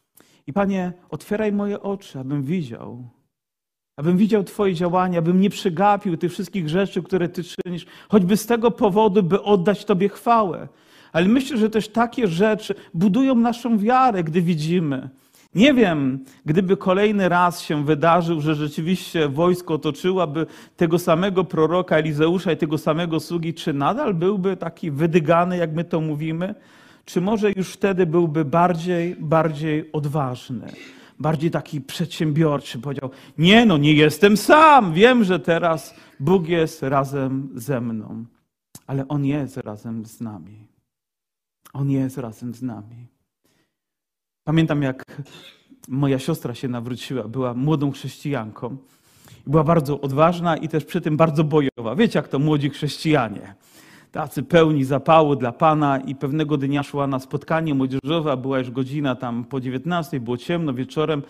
I 0.47 0.53
Panie, 0.53 0.93
otwieraj 1.11 1.53
moje 1.53 1.81
oczy, 1.81 2.19
abym 2.19 2.43
widział, 2.43 3.09
abym 3.97 4.17
widział 4.17 4.45
Twoje 4.45 4.75
działania, 4.75 5.19
abym 5.19 5.41
nie 5.41 5.51
przegapił 5.51 6.17
tych 6.17 6.33
wszystkich 6.33 6.69
rzeczy, 6.69 7.03
które 7.03 7.29
Ty 7.29 7.43
czynisz, 7.45 7.87
choćby 8.09 8.37
z 8.37 8.47
tego 8.47 8.71
powodu, 8.71 9.23
by 9.23 9.43
oddać 9.43 9.85
Tobie 9.85 10.09
chwałę. 10.09 10.69
Ale 11.13 11.29
myślę, 11.29 11.59
że 11.59 11.71
też 11.71 11.89
takie 11.89 12.29
rzeczy 12.29 12.75
budują 12.95 13.35
naszą 13.35 13.79
wiarę, 13.79 14.25
gdy 14.25 14.43
widzimy. 14.43 15.09
Nie 15.55 15.75
wiem, 15.75 16.25
gdyby 16.47 16.77
kolejny 16.77 17.29
raz 17.29 17.61
się 17.61 17.85
wydarzył, 17.85 18.41
że 18.41 18.55
rzeczywiście 18.55 19.29
wojsko 19.29 19.75
otoczyłaby 19.75 20.47
tego 20.77 20.99
samego 20.99 21.45
proroka 21.45 21.97
Elizeusza 21.97 22.53
i 22.53 22.57
tego 22.57 22.79
samego 22.79 23.21
sługi, 23.21 23.55
czy 23.55 23.73
nadal 23.73 24.15
byłby 24.15 24.57
taki 24.57 24.91
wydygany, 24.91 25.57
jak 25.57 25.75
my 25.75 25.85
to 25.85 26.01
mówimy? 26.01 26.55
Czy 27.05 27.21
może 27.21 27.53
już 27.57 27.73
wtedy 27.73 28.07
byłby 28.07 28.45
bardziej, 28.45 29.17
bardziej 29.17 29.93
odważny, 29.93 30.73
bardziej 31.19 31.51
taki 31.51 31.81
przedsiębiorczy? 31.81 32.79
Powiedział: 32.79 33.11
Nie, 33.39 33.67
no, 33.67 33.77
nie 33.77 33.93
jestem 33.93 34.37
sam, 34.37 34.93
wiem, 34.93 35.25
że 35.25 35.41
teraz 35.41 35.95
Bóg 36.21 36.49
jest 36.49 36.83
razem 36.83 37.49
ze 37.55 37.81
mną, 37.81 38.25
ale 38.87 39.09
On 39.09 39.25
jest 39.25 39.57
razem 39.57 40.05
z 40.05 40.21
nami. 40.21 40.67
On 41.73 41.91
jest 41.91 42.19
razem 42.19 42.55
z 42.55 42.63
nami. 42.63 43.07
Pamiętam, 44.45 44.83
jak 44.83 45.23
moja 45.89 46.19
siostra 46.19 46.55
się 46.55 46.69
nawróciła, 46.69 47.29
była 47.29 47.55
młodą 47.55 47.91
chrześcijanką. 47.91 48.77
Była 49.47 49.65
bardzo 49.65 50.01
odważna 50.01 50.57
i 50.57 50.69
też 50.69 50.85
przy 50.85 51.01
tym 51.01 51.17
bardzo 51.17 51.45
bojowa. 51.45 51.97
Wiecie, 51.97 52.19
jak 52.19 52.29
to 52.29 52.39
młodzi 52.39 52.71
chrześcijanie 52.71 53.55
tacy 54.15 54.43
pełni 54.43 54.85
zapału 54.85 55.37
dla 55.37 55.53
Pana 55.53 55.99
i 55.99 56.15
pewnego 56.15 56.57
dnia 56.57 56.83
szła 56.83 57.07
na 57.07 57.19
spotkanie 57.19 57.75
młodzieżowe, 57.75 58.37
była 58.37 58.59
już 58.59 58.71
godzina 58.71 59.15
tam 59.15 59.45
po 59.45 59.61
19, 59.61 60.21
było 60.21 60.37
ciemno 60.37 60.75
wieczorem, 60.75 61.23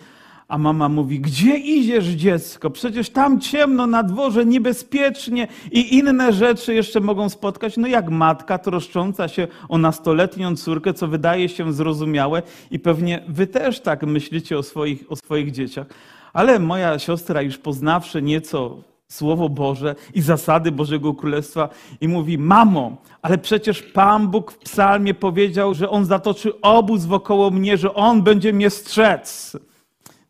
a 0.47 0.57
mama 0.57 0.89
mówi, 0.89 1.19
gdzie 1.19 1.57
idziesz 1.57 2.05
dziecko? 2.05 2.69
Przecież 2.69 3.09
tam 3.09 3.39
ciemno 3.39 3.87
na 3.87 4.03
dworze, 4.03 4.45
niebezpiecznie 4.45 5.47
i 5.71 5.97
inne 5.97 6.33
rzeczy 6.33 6.73
jeszcze 6.73 6.99
mogą 6.99 7.29
spotkać. 7.29 7.77
No 7.77 7.87
jak 7.87 8.09
matka 8.09 8.57
troszcząca 8.57 9.27
się 9.27 9.47
o 9.69 9.77
nastoletnią 9.77 10.55
córkę, 10.55 10.93
co 10.93 11.07
wydaje 11.07 11.49
się 11.49 11.73
zrozumiałe 11.73 12.41
i 12.71 12.79
pewnie 12.79 13.23
wy 13.27 13.47
też 13.47 13.79
tak 13.79 14.03
myślicie 14.03 14.57
o 14.57 14.63
swoich, 14.63 15.03
o 15.09 15.15
swoich 15.15 15.51
dzieciach. 15.51 15.87
Ale 16.33 16.59
moja 16.59 16.99
siostra 16.99 17.41
już 17.41 17.57
poznawszy 17.57 18.21
nieco 18.21 18.77
Słowo 19.15 19.49
Boże 19.49 19.95
i 20.13 20.21
zasady 20.21 20.71
Bożego 20.71 21.13
Królestwa 21.13 21.69
i 22.01 22.07
mówi: 22.07 22.37
Mamo, 22.37 22.97
ale 23.21 23.37
przecież 23.37 23.81
Pan 23.81 24.27
Bóg 24.27 24.51
w 24.51 24.57
Psalmie 24.57 25.13
powiedział, 25.13 25.73
że 25.73 25.89
On 25.89 26.05
zatoczy 26.05 26.61
obóz 26.61 27.05
wokoło 27.05 27.51
mnie, 27.51 27.77
że 27.77 27.93
On 27.93 28.21
będzie 28.21 28.53
mnie 28.53 28.69
strzec. 28.69 29.57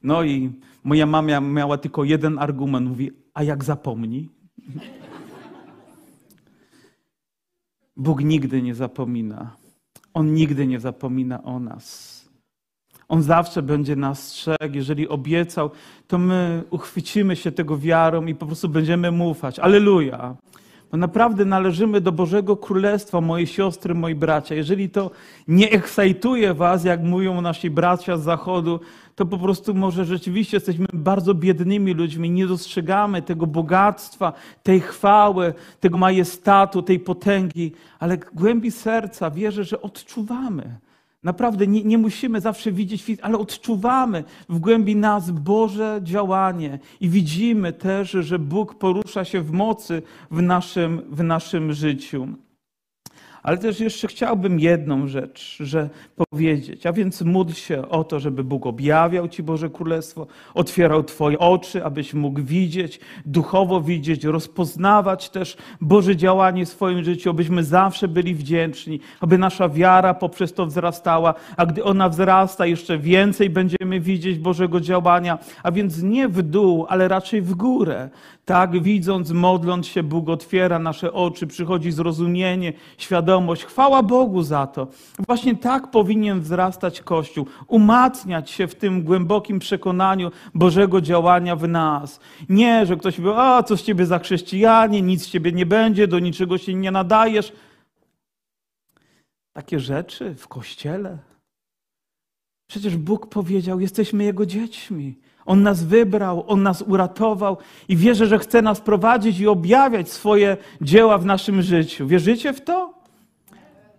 No 0.04 0.24
i 0.24 0.52
moja 0.84 1.06
mama 1.06 1.42
miała 1.42 1.78
tylko 1.78 2.04
jeden 2.04 2.40
argument. 2.40 2.90
Mówi: 2.90 3.12
A 3.34 3.44
jak 3.44 3.64
zapomni? 3.64 4.30
Bóg 7.98 8.24
nigdy 8.24 8.62
nie 8.62 8.76
zapomina. 8.76 9.56
On 10.14 10.34
nigdy 10.34 10.68
nie 10.68 10.80
zapomina 10.80 11.44
o 11.44 11.60
nas. 11.60 12.15
On 13.08 13.24
zawsze 13.24 13.62
będzie 13.62 13.96
nas 13.96 14.28
strzegł. 14.28 14.76
Jeżeli 14.76 15.08
obiecał, 15.08 15.72
to 16.08 16.18
my 16.18 16.64
uchwycimy 16.70 17.36
się 17.36 17.52
tego 17.52 17.78
wiarą 17.78 18.26
i 18.26 18.36
po 18.36 18.46
prostu 18.46 18.70
będziemy 18.70 19.12
mu 19.12 19.30
ufać. 19.30 19.60
Aleluja. 19.60 20.36
Bo 20.92 20.98
naprawdę 20.98 21.46
należymy 21.46 22.02
do 22.02 22.12
Bożego 22.12 22.58
Królestwa, 22.58 23.22
moje 23.22 23.48
siostry, 23.48 23.96
moi 23.96 24.16
bracia. 24.16 24.56
Jeżeli 24.56 24.90
to 24.90 25.12
nie 25.48 25.72
ekscytuje 25.72 26.54
was, 26.54 26.84
jak 26.84 27.04
mówią 27.04 27.42
nasi 27.42 27.70
bracia 27.70 28.18
z 28.18 28.24
Zachodu, 28.24 28.80
to 29.16 29.26
po 29.26 29.38
prostu 29.38 29.74
może 29.74 30.06
rzeczywiście 30.06 30.58
jesteśmy 30.58 30.86
bardzo 30.94 31.34
biednymi 31.34 31.94
ludźmi, 31.94 32.32
nie 32.32 32.48
dostrzegamy 32.48 33.22
tego 33.22 33.48
bogactwa, 33.48 34.34
tej 34.64 34.80
chwały, 34.80 35.54
tego 35.80 35.98
majestatu, 35.98 36.82
tej 36.82 37.00
potęgi, 37.00 37.72
ale 38.00 38.18
głębi 38.18 38.72
serca 38.72 39.32
wierzę, 39.32 39.64
że 39.64 39.82
odczuwamy 39.82 40.80
Naprawdę 41.26 41.68
nie, 41.68 41.84
nie 41.84 41.98
musimy 41.98 42.42
zawsze 42.42 42.72
widzieć, 42.72 43.06
ale 43.22 43.38
odczuwamy 43.38 44.24
w 44.50 44.60
głębi 44.60 44.96
nas 44.96 45.32
Boże 45.32 46.00
działanie 46.04 46.80
i 47.02 47.10
widzimy 47.10 47.74
też, 47.74 48.12
że 48.12 48.40
Bóg 48.40 48.76
porusza 48.76 49.26
się 49.26 49.42
w 49.42 49.52
mocy 49.52 50.02
w 50.32 50.42
naszym, 50.42 51.02
w 51.10 51.24
naszym 51.24 51.74
życiu. 51.74 52.28
Ale 53.46 53.58
też 53.58 53.80
jeszcze 53.80 54.08
chciałbym 54.08 54.60
jedną 54.60 55.08
rzecz, 55.08 55.58
że 55.60 55.90
powiedzieć, 56.32 56.86
a 56.86 56.94
więc 56.94 57.22
módl 57.22 57.54
się 57.54 57.90
o 57.90 58.04
to, 58.04 58.20
żeby 58.20 58.44
Bóg 58.44 58.66
objawiał 58.66 59.28
Ci 59.28 59.44
Boże 59.44 59.70
Królestwo, 59.70 60.28
otwierał 60.54 61.04
Twoje 61.04 61.40
oczy, 61.40 61.86
abyś 61.86 62.14
mógł 62.14 62.42
widzieć, 62.42 63.00
duchowo 63.26 63.82
widzieć, 63.82 64.24
rozpoznawać 64.24 65.30
też 65.30 65.58
Boże 65.82 66.16
działanie 66.16 66.66
w 66.66 66.70
swoim 66.70 67.04
życiu, 67.04 67.30
abyśmy 67.30 67.64
zawsze 67.64 68.08
byli 68.08 68.36
wdzięczni, 68.36 69.00
aby 69.20 69.38
nasza 69.38 69.70
wiara 69.70 70.14
poprzez 70.14 70.54
to 70.54 70.66
wzrastała, 70.66 71.34
a 71.58 71.66
gdy 71.66 71.84
ona 71.84 72.10
wzrasta, 72.10 72.66
jeszcze 72.66 72.98
więcej 72.98 73.50
będziemy 73.50 74.00
widzieć 74.00 74.40
Bożego 74.40 74.80
działania, 74.80 75.40
a 75.64 75.72
więc 75.72 76.02
nie 76.02 76.28
w 76.28 76.42
dół, 76.42 76.86
ale 76.90 77.08
raczej 77.08 77.42
w 77.42 77.56
górę. 77.56 78.10
Tak, 78.46 78.84
widząc, 78.84 79.32
modląc 79.32 79.88
się, 79.88 80.04
Bóg 80.04 80.30
otwiera 80.30 80.80
nasze 80.80 81.14
oczy, 81.14 81.48
przychodzi 81.48 81.92
zrozumienie, 81.92 82.74
świadomość. 82.98 83.64
Chwała 83.64 84.04
Bogu 84.04 84.44
za 84.44 84.68
to. 84.68 84.88
Właśnie 85.28 85.56
tak 85.56 85.92
powinien 85.92 86.42
wzrastać 86.42 87.02
Kościół, 87.02 87.46
umacniać 87.68 88.50
się 88.52 88.68
w 88.68 88.76
tym 88.76 89.04
głębokim 89.04 89.60
przekonaniu 89.60 90.32
Bożego 90.54 91.02
działania 91.02 91.56
w 91.56 91.68
nas. 91.68 92.20
Nie, 92.50 92.86
że 92.86 92.98
ktoś 92.98 93.16
powie, 93.16 93.38
a 93.38 93.64
co 93.64 93.78
z 93.78 93.84
ciebie 93.84 94.06
za 94.06 94.20
chrześcijanie, 94.20 95.02
nic 95.02 95.24
z 95.24 95.30
ciebie 95.30 95.52
nie 95.52 95.66
będzie, 95.66 96.08
do 96.08 96.20
niczego 96.20 96.58
się 96.58 96.74
nie 96.74 96.92
nadajesz. 96.92 97.54
Takie 99.54 99.80
rzeczy 99.80 100.36
w 100.36 100.48
Kościele. 100.48 101.18
Przecież 102.68 102.98
Bóg 102.98 103.30
powiedział, 103.30 103.80
jesteśmy 103.80 104.24
Jego 104.24 104.46
dziećmi. 104.46 105.20
On 105.46 105.64
nas 105.64 105.84
wybrał, 105.84 106.44
On 106.48 106.64
nas 106.64 106.82
uratował 106.82 107.58
i 107.88 107.98
wierzę, 107.98 108.28
że 108.28 108.40
chce 108.40 108.62
nas 108.62 108.82
prowadzić 108.82 109.40
i 109.40 109.48
objawiać 109.48 110.12
swoje 110.12 110.58
dzieła 110.82 111.18
w 111.18 111.26
naszym 111.26 111.62
życiu. 111.62 112.08
Wierzycie 112.08 112.54
w 112.54 112.62
to? 112.62 112.95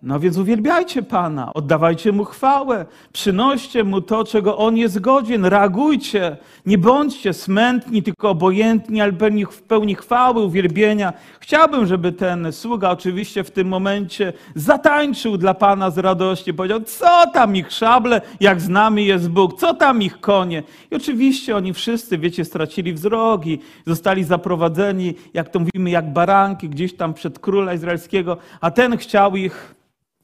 No 0.01 0.19
więc 0.19 0.37
uwielbiajcie 0.37 1.03
Pana, 1.03 1.53
oddawajcie 1.53 2.11
Mu 2.11 2.25
chwałę, 2.25 2.85
przynoście 3.13 3.83
Mu 3.83 4.01
to, 4.01 4.23
czego 4.23 4.57
On 4.57 4.77
jest 4.77 4.99
godzien, 4.99 5.45
reagujcie, 5.45 6.37
nie 6.65 6.77
bądźcie 6.77 7.33
smętni, 7.33 8.03
tylko 8.03 8.29
obojętni, 8.29 9.01
ale 9.01 9.11
w 9.51 9.61
pełni 9.61 9.95
chwały, 9.95 10.41
uwielbienia. 10.43 11.13
Chciałbym, 11.39 11.85
żeby 11.85 12.11
ten 12.11 12.51
sługa 12.51 12.89
oczywiście 12.89 13.43
w 13.43 13.51
tym 13.51 13.67
momencie 13.67 14.33
zatańczył 14.55 15.37
dla 15.37 15.53
Pana 15.53 15.91
z 15.91 15.97
radości, 15.97 16.53
powiedział, 16.53 16.81
co 16.81 17.31
tam 17.33 17.55
ich 17.55 17.71
szable, 17.71 18.21
jak 18.39 18.61
z 18.61 18.69
nami 18.69 19.05
jest 19.05 19.29
Bóg, 19.29 19.59
co 19.59 19.73
tam 19.73 20.01
ich 20.01 20.19
konie. 20.19 20.63
I 20.91 20.95
oczywiście 20.95 21.55
oni 21.55 21.73
wszyscy, 21.73 22.17
wiecie, 22.17 22.45
stracili 22.45 22.93
wzroki, 22.93 23.59
zostali 23.85 24.23
zaprowadzeni, 24.23 25.13
jak 25.33 25.49
to 25.49 25.59
mówimy, 25.59 25.89
jak 25.89 26.13
baranki 26.13 26.69
gdzieś 26.69 26.95
tam 26.95 27.13
przed 27.13 27.39
króla 27.39 27.73
izraelskiego, 27.73 28.37
a 28.61 28.71
ten 28.71 28.97
chciał 28.97 29.35
ich 29.35 29.77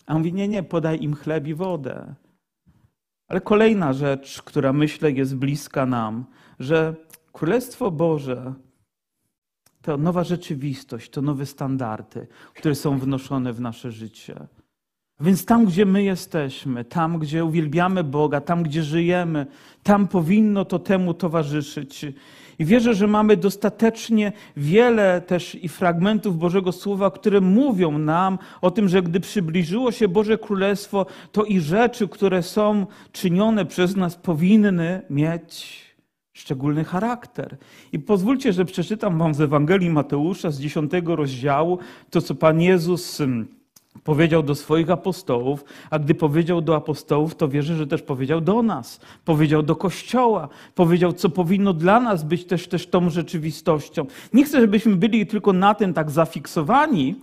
a 0.06 0.14
on 0.14 0.18
mówi, 0.18 0.34
nie, 0.34 0.48
nie, 0.48 0.64
podaj 0.64 1.04
im 1.04 1.16
chleb 1.16 1.48
i 1.48 1.54
wodę. 1.54 2.16
Ale 3.28 3.42
kolejna 3.42 3.94
rzecz, 3.94 4.42
która 4.42 4.74
myślę 4.74 5.12
jest 5.12 5.36
bliska 5.36 5.86
nam, 5.86 6.26
że 6.60 6.96
Królestwo 7.32 7.92
Boże 7.92 8.54
to 9.82 9.98
nowa 9.98 10.24
rzeczywistość, 10.24 11.10
to 11.10 11.22
nowe 11.22 11.46
standardy, 11.46 12.28
które 12.54 12.76
są 12.76 13.00
wnoszone 13.00 13.54
w 13.54 13.62
nasze 13.62 13.92
życie. 13.92 14.48
Więc 15.20 15.46
tam, 15.46 15.66
gdzie 15.66 15.86
my 15.86 16.04
jesteśmy, 16.04 16.86
tam, 16.86 17.20
gdzie 17.20 17.46
uwielbiamy 17.46 18.04
Boga, 18.04 18.42
tam, 18.42 18.64
gdzie 18.64 18.84
żyjemy, 18.84 19.46
tam 19.84 20.08
powinno 20.08 20.66
to 20.66 20.80
temu 20.80 21.14
towarzyszyć. 21.14 22.06
I 22.60 22.66
wierzę, 22.66 22.94
że 22.94 23.08
mamy 23.08 23.38
dostatecznie 23.38 24.32
wiele 24.58 25.22
też 25.22 25.56
i 25.56 25.70
fragmentów 25.70 26.38
Bożego 26.38 26.72
Słowa, 26.72 27.12
które 27.12 27.42
mówią 27.42 27.98
nam 27.98 28.38
o 28.62 28.72
tym, 28.72 28.90
że 28.90 29.02
gdy 29.02 29.20
przybliżyło 29.20 29.92
się 29.92 30.08
Boże 30.08 30.38
Królestwo, 30.38 31.06
to 31.32 31.44
i 31.44 31.60
rzeczy, 31.60 32.08
które 32.08 32.44
są 32.44 32.86
czynione 33.12 33.66
przez 33.66 33.96
nas, 33.96 34.16
powinny 34.16 35.02
mieć 35.10 35.84
szczególny 36.34 36.84
charakter. 36.84 37.58
I 37.92 38.00
pozwólcie, 38.00 38.54
że 38.54 38.66
przeczytam 38.66 39.18
wam 39.18 39.34
z 39.34 39.42
Ewangelii 39.42 39.90
Mateusza 39.90 40.52
z 40.52 40.60
10 40.60 40.92
rozdziału 41.06 41.80
to, 42.10 42.22
co 42.22 42.36
Pan 42.36 42.62
Jezus 42.62 43.22
powiedział 44.04 44.44
do 44.44 44.56
swoich 44.56 44.90
apostołów, 44.90 45.66
a 45.90 46.00
gdy 46.00 46.16
powiedział 46.16 46.62
do 46.62 46.76
apostołów, 46.76 47.36
to 47.36 47.48
wierzę, 47.48 47.76
że 47.76 47.88
też 47.88 48.02
powiedział 48.02 48.42
do 48.42 48.64
nas, 48.64 49.00
powiedział 49.26 49.64
do 49.64 49.76
Kościoła, 49.76 50.50
powiedział, 50.76 51.14
co 51.14 51.30
powinno 51.30 51.74
dla 51.74 52.00
nas 52.00 52.24
być 52.24 52.46
też, 52.46 52.68
też 52.68 52.88
tą 52.88 53.10
rzeczywistością. 53.10 54.06
Nie 54.34 54.46
chcę, 54.46 54.62
żebyśmy 54.62 54.96
byli 54.96 55.28
tylko 55.28 55.54
na 55.54 55.74
tym 55.74 55.94
tak 55.94 56.12
zafiksowani, 56.12 57.16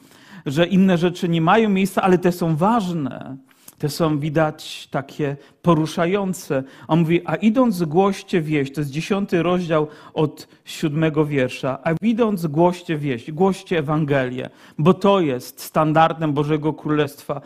że 0.46 0.66
inne 0.66 0.98
rzeczy 0.98 1.28
nie 1.28 1.40
mają 1.40 1.68
miejsca, 1.68 2.02
ale 2.02 2.18
te 2.18 2.33
są 2.33 2.56
ważne. 2.56 3.37
Te 3.80 3.88
są 3.88 4.18
widać 4.18 4.88
takie 4.90 5.36
poruszające. 5.62 6.62
On 6.88 6.98
mówi, 7.00 7.20
a 7.24 7.34
idąc 7.34 7.82
głoście 7.82 8.40
wieść, 8.42 8.74
to 8.74 8.80
jest 8.80 8.90
dziesiąty 8.90 9.42
rozdział 9.42 9.88
od 10.14 10.48
siódmego 10.64 11.26
wiersza, 11.26 11.78
a 11.84 11.92
idąc 12.02 12.46
głoście 12.46 12.96
wieść, 12.96 13.32
głoście 13.32 13.78
Ewangelię, 13.78 14.50
bo 14.78 14.94
to 14.94 15.20
jest 15.20 15.60
standardem 15.60 16.32
Bożego 16.32 16.72
Królestwa. 16.72 17.40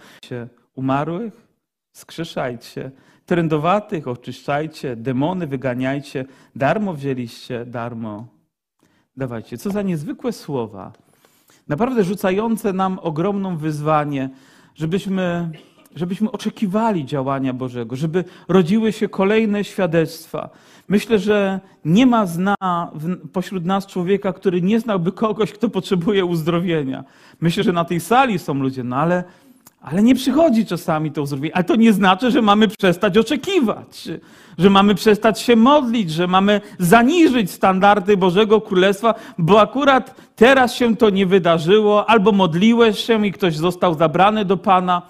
Umarłych, 0.75 1.47
skrzeszajcie, 1.93 2.91
trędowatych 3.27 4.09
oczyszczajcie, 4.09 4.97
demony 4.97 5.47
wyganiajcie, 5.47 6.25
darmo 6.57 6.95
wzięliście, 6.95 7.67
darmo 7.67 8.27
dawajcie. 9.17 9.59
Co 9.59 9.71
za 9.71 9.83
niezwykłe 9.83 10.33
słowa. 10.33 10.93
Naprawdę 11.69 12.05
rzucające 12.05 12.73
nam 12.73 12.99
ogromną 13.03 13.57
wyzwanie, 13.57 14.31
żebyśmy 14.75 15.51
żebyśmy 15.97 16.31
oczekiwali 16.31 17.05
działania 17.05 17.53
Bożego, 17.53 17.97
żeby 17.97 18.25
rodziły 18.49 18.93
się 18.93 19.09
kolejne 19.09 19.65
świadectwa. 19.65 20.49
Myślę, 20.89 21.19
że 21.19 21.61
nie 21.85 22.07
ma 22.07 22.27
zna, 22.27 22.55
pośród 23.33 23.65
nas 23.65 23.87
człowieka, 23.87 24.33
który 24.33 24.63
nie 24.63 24.81
znałby 24.81 25.13
kogoś, 25.13 25.53
kto 25.53 25.69
potrzebuje 25.69 26.25
uzdrowienia. 26.25 27.05
Myślę, 27.41 27.63
że 27.63 27.73
na 27.73 27.85
tej 27.85 28.01
sali 28.01 28.39
są 28.39 28.55
ludzie, 28.55 28.85
no 28.85 28.97
ale, 28.97 29.25
ale 29.83 30.03
nie 30.03 30.15
przychodzi 30.15 30.67
czasami 30.67 31.13
to 31.13 31.23
uzdrowienie. 31.23 31.55
Ale 31.55 31.65
to 31.65 31.77
nie 31.77 31.93
znaczy, 31.93 32.31
że 32.31 32.43
mamy 32.43 32.69
przestać 32.69 33.19
oczekiwać, 33.19 34.09
że 34.59 34.71
mamy 34.71 34.95
przestać 34.95 35.41
się 35.41 35.57
modlić, 35.57 36.11
że 36.11 36.27
mamy 36.27 36.61
zaniżyć 36.79 37.51
standardy 37.51 38.17
Bożego 38.17 38.61
Królestwa, 38.61 39.15
bo 39.39 39.61
akurat 39.61 40.15
teraz 40.37 40.75
się 40.75 40.97
to 40.97 41.11
nie 41.11 41.27
wydarzyło, 41.27 42.11
albo 42.11 42.33
modliłeś 42.33 42.99
się 42.99 43.27
i 43.27 43.33
ktoś 43.33 43.57
został 43.57 43.95
zabrany 43.95 44.45
do 44.45 44.57
Pana 44.57 45.03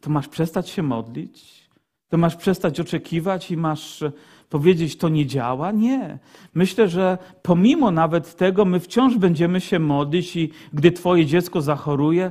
to 0.00 0.10
masz 0.10 0.28
przestać 0.28 0.68
się 0.68 0.82
modlić? 0.82 1.62
To 2.08 2.18
masz 2.18 2.36
przestać 2.36 2.80
oczekiwać 2.80 3.50
i 3.50 3.56
masz 3.56 4.04
powiedzieć, 4.48 4.96
to 4.96 5.08
nie 5.08 5.26
działa? 5.26 5.72
Nie. 5.72 6.18
Myślę, 6.54 6.88
że 6.88 7.18
pomimo 7.42 7.90
nawet 7.90 8.36
tego, 8.36 8.64
my 8.64 8.80
wciąż 8.80 9.16
będziemy 9.16 9.60
się 9.60 9.78
modlić 9.78 10.36
i 10.36 10.50
gdy 10.72 10.92
Twoje 10.92 11.26
dziecko 11.26 11.62
zachoruje, 11.62 12.30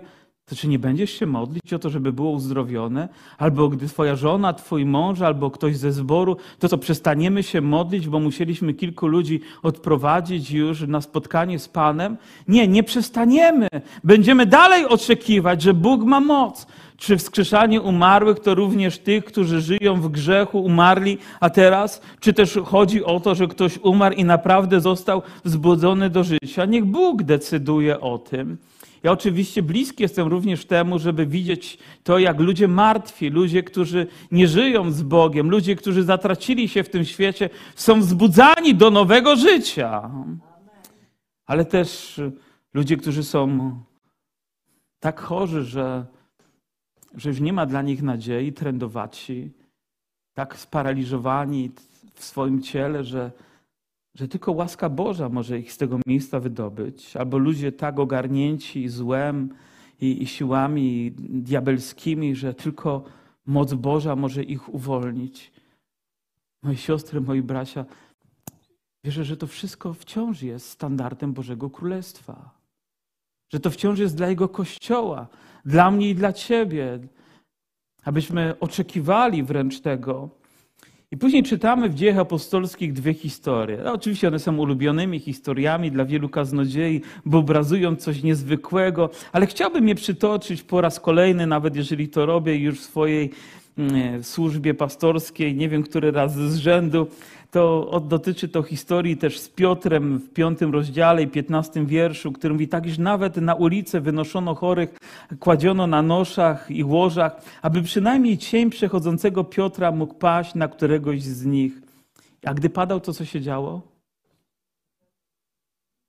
to 0.51 0.55
czy 0.55 0.67
nie 0.67 0.79
będziesz 0.79 1.11
się 1.11 1.25
modlić 1.25 1.73
o 1.73 1.79
to, 1.79 1.89
żeby 1.89 2.13
było 2.13 2.31
uzdrowione? 2.31 3.09
Albo 3.37 3.69
gdy 3.69 3.87
Twoja 3.87 4.15
żona, 4.15 4.53
Twój 4.53 4.85
mąż, 4.85 5.21
albo 5.21 5.51
ktoś 5.51 5.77
ze 5.77 5.91
zboru, 5.91 6.37
to 6.59 6.69
co 6.69 6.77
przestaniemy 6.77 7.43
się 7.43 7.61
modlić, 7.61 8.07
bo 8.07 8.19
musieliśmy 8.19 8.73
kilku 8.73 9.07
ludzi 9.07 9.41
odprowadzić 9.63 10.51
już 10.51 10.81
na 10.81 11.01
spotkanie 11.01 11.59
z 11.59 11.67
Panem? 11.67 12.17
Nie, 12.47 12.67
nie 12.67 12.83
przestaniemy. 12.83 13.67
Będziemy 14.03 14.45
dalej 14.45 14.85
oczekiwać, 14.85 15.61
że 15.61 15.73
Bóg 15.73 16.03
ma 16.03 16.19
moc, 16.19 16.67
czy 16.97 17.17
wskrzeszanie 17.17 17.81
umarłych 17.81 18.39
to 18.39 18.55
również 18.55 18.99
tych, 18.99 19.25
którzy 19.25 19.61
żyją 19.61 20.01
w 20.01 20.09
grzechu, 20.09 20.63
umarli, 20.63 21.17
a 21.39 21.49
teraz? 21.49 22.01
Czy 22.19 22.33
też 22.33 22.59
chodzi 22.65 23.03
o 23.03 23.19
to, 23.19 23.35
że 23.35 23.47
ktoś 23.47 23.77
umarł 23.77 24.15
i 24.15 24.25
naprawdę 24.25 24.81
został 24.81 25.21
wzbudzony 25.45 26.09
do 26.09 26.23
życia? 26.23 26.65
Niech 26.65 26.85
Bóg 26.85 27.23
decyduje 27.23 27.99
o 27.99 28.17
tym. 28.17 28.57
Ja 29.03 29.11
oczywiście 29.11 29.63
bliski 29.63 30.03
jestem 30.03 30.27
również 30.27 30.65
temu, 30.65 30.99
żeby 30.99 31.25
widzieć 31.25 31.77
to, 32.03 32.19
jak 32.19 32.39
ludzie 32.39 32.67
martwi, 32.67 33.29
ludzie, 33.29 33.63
którzy 33.63 34.07
nie 34.31 34.47
żyją 34.47 34.91
z 34.91 35.01
Bogiem, 35.01 35.49
ludzie, 35.49 35.75
którzy 35.75 36.03
zatracili 36.03 36.69
się 36.69 36.83
w 36.83 36.89
tym 36.89 37.05
świecie, 37.05 37.49
są 37.75 37.99
wzbudzani 37.99 38.75
do 38.75 38.91
nowego 38.91 39.35
życia. 39.35 40.11
Ale 41.45 41.65
też 41.65 42.21
ludzie, 42.73 42.97
którzy 42.97 43.23
są 43.23 43.71
tak 44.99 45.19
chorzy, 45.19 45.63
że 45.63 46.05
że 47.15 47.29
już 47.29 47.39
nie 47.39 47.53
ma 47.53 47.65
dla 47.65 47.81
nich 47.81 48.01
nadziei, 48.01 48.53
trędowaci, 48.53 49.51
tak 50.33 50.57
sparaliżowani 50.57 51.71
w 52.13 52.23
swoim 52.23 52.61
ciele, 52.61 53.03
że, 53.03 53.31
że 54.15 54.27
tylko 54.27 54.51
łaska 54.51 54.89
Boża 54.89 55.29
może 55.29 55.59
ich 55.59 55.73
z 55.73 55.77
tego 55.77 55.99
miejsca 56.07 56.39
wydobyć, 56.39 57.15
albo 57.15 57.37
ludzie 57.37 57.71
tak 57.71 57.99
ogarnięci 57.99 58.89
złem 58.89 59.53
i, 60.01 60.23
i 60.23 60.27
siłami 60.27 61.11
diabelskimi, 61.17 62.35
że 62.35 62.53
tylko 62.53 63.03
moc 63.45 63.73
Boża 63.73 64.15
może 64.15 64.43
ich 64.43 64.73
uwolnić. 64.73 65.51
Moje 66.63 66.77
siostry, 66.77 67.21
moi 67.21 67.41
bracia, 67.41 67.85
wierzę, 69.03 69.23
że 69.23 69.37
to 69.37 69.47
wszystko 69.47 69.93
wciąż 69.93 70.41
jest 70.41 70.69
standardem 70.69 71.33
Bożego 71.33 71.69
Królestwa. 71.69 72.61
Że 73.53 73.59
to 73.59 73.69
wciąż 73.69 73.99
jest 73.99 74.17
dla 74.17 74.27
Jego 74.27 74.49
Kościoła, 74.49 75.27
dla 75.65 75.91
mnie 75.91 76.09
i 76.09 76.15
dla 76.15 76.33
Ciebie. 76.33 76.99
Abyśmy 78.03 78.59
oczekiwali 78.59 79.43
wręcz 79.43 79.81
tego. 79.81 80.40
I 81.13 81.17
później 81.17 81.43
czytamy 81.43 81.89
w 81.89 81.93
dziejach 81.93 82.17
apostolskich 82.17 82.93
dwie 82.93 83.13
historie. 83.13 83.77
No, 83.83 83.93
oczywiście 83.93 84.27
one 84.27 84.39
są 84.39 84.57
ulubionymi 84.57 85.19
historiami 85.19 85.91
dla 85.91 86.05
wielu 86.05 86.29
kaznodziei, 86.29 87.01
bo 87.25 87.37
obrazują 87.37 87.95
coś 87.95 88.23
niezwykłego, 88.23 89.09
ale 89.31 89.47
chciałbym 89.47 89.87
je 89.87 89.95
przytoczyć 89.95 90.63
po 90.63 90.81
raz 90.81 90.99
kolejny, 90.99 91.47
nawet 91.47 91.75
jeżeli 91.75 92.09
to 92.09 92.25
robię 92.25 92.55
już 92.55 92.79
w 92.79 92.83
swojej 92.83 93.31
mm, 93.77 94.23
służbie 94.23 94.73
pastorskiej, 94.73 95.55
nie 95.55 95.69
wiem 95.69 95.83
który 95.83 96.11
raz 96.11 96.33
z 96.33 96.55
rzędu, 96.55 97.07
to 97.51 98.01
dotyczy 98.07 98.49
to 98.49 98.63
historii 98.63 99.17
też 99.17 99.39
z 99.39 99.49
Piotrem 99.49 100.17
w 100.17 100.29
piątym 100.29 100.71
rozdziale 100.71 101.23
i 101.23 101.27
piętnastym 101.27 101.85
wierszu, 101.85 102.31
który 102.31 102.53
mówi 102.53 102.67
tak, 102.67 102.85
iż 102.85 102.97
nawet 102.97 103.37
na 103.37 103.55
ulicę 103.55 104.01
wynoszono 104.01 104.55
chorych, 104.55 104.97
kładziono 105.39 105.87
na 105.87 106.01
noszach 106.01 106.71
i 106.71 106.83
łożach, 106.83 107.41
aby 107.61 107.81
przynajmniej 107.81 108.37
cień 108.37 108.69
przechodzącego 108.69 109.43
Piotra 109.43 109.91
mógł 109.91 110.13
paść 110.13 110.55
na 110.55 110.67
któregoś 110.67 111.21
z 111.21 111.45
nich. 111.45 111.81
A 112.45 112.53
gdy 112.53 112.69
padał, 112.69 112.99
to 112.99 113.13
co 113.13 113.25
się 113.25 113.41
działo? 113.41 113.81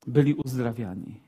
Byli 0.07 0.33
uzdrawiani. 0.33 1.22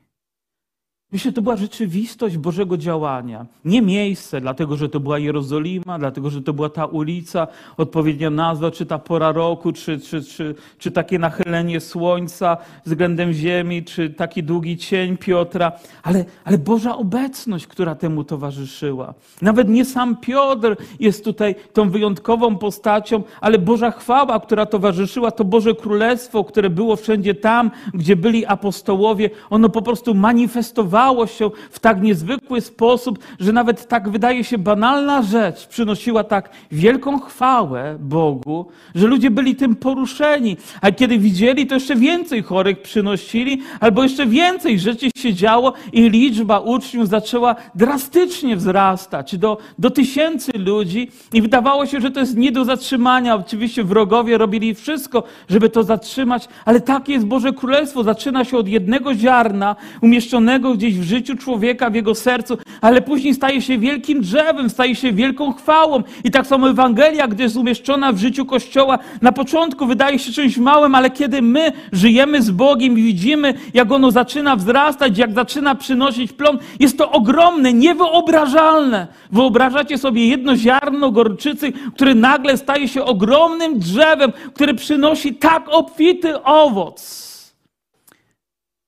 Myślę, 1.12 1.32
to 1.32 1.42
była 1.42 1.56
rzeczywistość 1.56 2.36
Bożego 2.36 2.76
działania. 2.76 3.46
Nie 3.64 3.82
miejsce, 3.82 4.40
dlatego 4.40 4.76
że 4.76 4.88
to 4.88 5.00
była 5.00 5.18
Jerozolima, 5.18 5.98
dlatego 5.98 6.30
że 6.30 6.42
to 6.42 6.52
była 6.52 6.68
ta 6.68 6.86
ulica, 6.86 7.46
odpowiednia 7.76 8.30
nazwa, 8.30 8.70
czy 8.70 8.86
ta 8.86 8.98
pora 8.98 9.32
roku, 9.32 9.72
czy, 9.72 10.00
czy, 10.00 10.24
czy, 10.24 10.54
czy 10.78 10.90
takie 10.90 11.18
nachylenie 11.18 11.80
słońca 11.80 12.56
względem 12.84 13.32
ziemi, 13.32 13.84
czy 13.84 14.10
taki 14.10 14.42
długi 14.42 14.76
cień 14.76 15.16
Piotra, 15.16 15.72
ale, 16.02 16.24
ale 16.44 16.58
Boża 16.58 16.96
obecność, 16.96 17.66
która 17.66 17.94
temu 17.94 18.24
towarzyszyła. 18.24 19.14
Nawet 19.42 19.68
nie 19.68 19.84
sam 19.84 20.16
Piotr 20.16 20.76
jest 21.00 21.24
tutaj 21.24 21.54
tą 21.72 21.90
wyjątkową 21.90 22.58
postacią, 22.58 23.22
ale 23.40 23.58
Boża 23.58 23.90
chwała, 23.90 24.40
która 24.40 24.66
towarzyszyła, 24.66 25.30
to 25.30 25.44
Boże 25.44 25.74
Królestwo, 25.74 26.44
które 26.44 26.70
było 26.70 26.96
wszędzie 26.96 27.34
tam, 27.34 27.70
gdzie 27.94 28.16
byli 28.16 28.46
apostołowie, 28.46 29.30
ono 29.50 29.68
po 29.68 29.82
prostu 29.82 30.14
manifestowało 30.14 30.95
odbywało 30.96 31.26
się 31.26 31.50
w 31.70 31.78
tak 31.78 32.02
niezwykły 32.02 32.60
sposób, 32.60 33.18
że 33.40 33.52
nawet 33.52 33.88
tak 33.88 34.08
wydaje 34.08 34.44
się 34.44 34.58
banalna 34.58 35.22
rzecz 35.22 35.66
przynosiła 35.66 36.24
tak 36.24 36.50
wielką 36.72 37.20
chwałę 37.20 37.96
Bogu, 38.00 38.66
że 38.94 39.06
ludzie 39.06 39.30
byli 39.30 39.56
tym 39.56 39.76
poruszeni. 39.76 40.56
A 40.80 40.90
kiedy 40.90 41.18
widzieli, 41.18 41.66
to 41.66 41.74
jeszcze 41.74 41.96
więcej 41.96 42.42
chorych 42.42 42.82
przynosili, 42.82 43.62
albo 43.80 44.02
jeszcze 44.02 44.26
więcej 44.26 44.78
rzeczy 44.78 45.10
się 45.16 45.34
działo 45.34 45.72
i 45.92 46.10
liczba 46.10 46.58
uczniów 46.58 47.08
zaczęła 47.08 47.56
drastycznie 47.74 48.56
wzrastać 48.56 49.38
do, 49.38 49.58
do 49.78 49.90
tysięcy 49.90 50.52
ludzi 50.58 51.10
i 51.32 51.42
wydawało 51.42 51.86
się, 51.86 52.00
że 52.00 52.10
to 52.10 52.20
jest 52.20 52.36
nie 52.36 52.52
do 52.52 52.64
zatrzymania. 52.64 53.34
Oczywiście 53.34 53.84
wrogowie 53.84 54.38
robili 54.38 54.74
wszystko, 54.74 55.22
żeby 55.48 55.68
to 55.68 55.82
zatrzymać, 55.82 56.48
ale 56.64 56.80
takie 56.80 57.12
jest 57.12 57.26
Boże 57.26 57.52
Królestwo. 57.52 58.02
Zaczyna 58.02 58.44
się 58.44 58.56
od 58.56 58.68
jednego 58.68 59.14
ziarna 59.14 59.76
umieszczonego 60.00 60.74
gdzieś 60.74 60.85
gdzieś 60.86 60.98
w 60.98 61.08
życiu 61.08 61.36
człowieka, 61.36 61.90
w 61.90 61.94
jego 61.94 62.14
sercu, 62.14 62.58
ale 62.80 63.02
później 63.02 63.34
staje 63.34 63.62
się 63.62 63.78
wielkim 63.78 64.20
drzewem, 64.20 64.70
staje 64.70 64.94
się 64.94 65.12
wielką 65.12 65.52
chwałą. 65.52 66.02
I 66.24 66.30
tak 66.30 66.46
samo 66.46 66.70
Ewangelia, 66.70 67.28
gdy 67.28 67.42
jest 67.42 67.56
umieszczona 67.56 68.12
w 68.12 68.18
życiu 68.18 68.46
Kościoła, 68.46 68.98
na 69.22 69.32
początku 69.32 69.86
wydaje 69.86 70.18
się 70.18 70.32
czymś 70.32 70.58
małym, 70.58 70.94
ale 70.94 71.10
kiedy 71.10 71.42
my 71.42 71.72
żyjemy 71.92 72.42
z 72.42 72.50
Bogiem 72.50 72.98
i 72.98 73.02
widzimy, 73.02 73.54
jak 73.74 73.92
ono 73.92 74.10
zaczyna 74.10 74.56
wzrastać, 74.56 75.18
jak 75.18 75.32
zaczyna 75.32 75.74
przynosić 75.74 76.32
plon, 76.32 76.58
jest 76.80 76.98
to 76.98 77.10
ogromne, 77.10 77.72
niewyobrażalne. 77.72 79.06
Wyobrażacie 79.32 79.98
sobie 79.98 80.28
jedno 80.28 80.56
ziarno 80.56 81.10
gorczycy, 81.10 81.72
które 81.94 82.14
nagle 82.14 82.56
staje 82.56 82.88
się 82.88 83.04
ogromnym 83.04 83.78
drzewem, 83.78 84.32
które 84.54 84.74
przynosi 84.74 85.34
tak 85.34 85.68
obfity 85.68 86.42
owoc. 86.42 87.35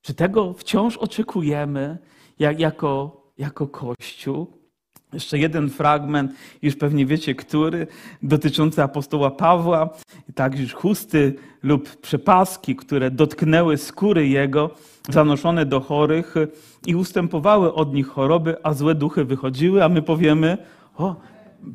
Czy 0.08 0.14
tego 0.14 0.52
wciąż 0.52 0.96
oczekujemy 0.96 1.98
jak, 2.38 2.60
jako, 2.60 3.22
jako 3.38 3.66
Kościół? 3.66 4.46
Jeszcze 5.12 5.38
jeden 5.38 5.70
fragment, 5.70 6.32
już 6.62 6.76
pewnie 6.76 7.06
wiecie, 7.06 7.34
który, 7.34 7.86
dotyczący 8.22 8.82
apostoła 8.82 9.30
Pawła, 9.30 9.90
tak 10.34 10.58
już 10.58 10.72
chusty 10.72 11.34
lub 11.62 11.96
przepaski, 11.96 12.76
które 12.76 13.10
dotknęły 13.10 13.76
skóry 13.76 14.28
jego, 14.28 14.70
zanoszone 15.08 15.66
do 15.66 15.80
chorych 15.80 16.34
i 16.86 16.94
ustępowały 16.94 17.74
od 17.74 17.94
nich 17.94 18.08
choroby, 18.08 18.56
a 18.62 18.72
złe 18.72 18.94
duchy 18.94 19.24
wychodziły, 19.24 19.84
a 19.84 19.88
my 19.88 20.02
powiemy, 20.02 20.58
o, 20.96 21.16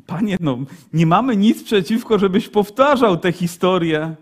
panie, 0.06 0.36
no, 0.40 0.58
nie 0.92 1.06
mamy 1.06 1.36
nic 1.36 1.62
przeciwko, 1.62 2.18
żebyś 2.18 2.48
powtarzał 2.48 3.16
tę 3.16 3.32
historię. 3.32 4.16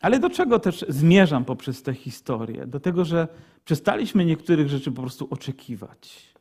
Ale 0.00 0.18
do 0.18 0.30
czego 0.30 0.58
też 0.58 0.84
zmierzam 0.88 1.44
poprzez 1.44 1.82
tę 1.82 1.94
historię? 1.94 2.66
Do 2.66 2.80
tego, 2.80 3.04
że 3.04 3.28
przestaliśmy 3.64 4.24
niektórych 4.24 4.68
rzeczy 4.68 4.92
po 4.92 5.02
prostu 5.02 5.28
oczekiwać. 5.30 6.34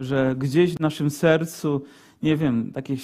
Że 0.00 0.34
gdzieś 0.38 0.74
w 0.74 0.80
naszym 0.80 1.10
sercu, 1.10 1.82
nie 2.22 2.36
wiem, 2.36 2.72
takie 2.72 2.96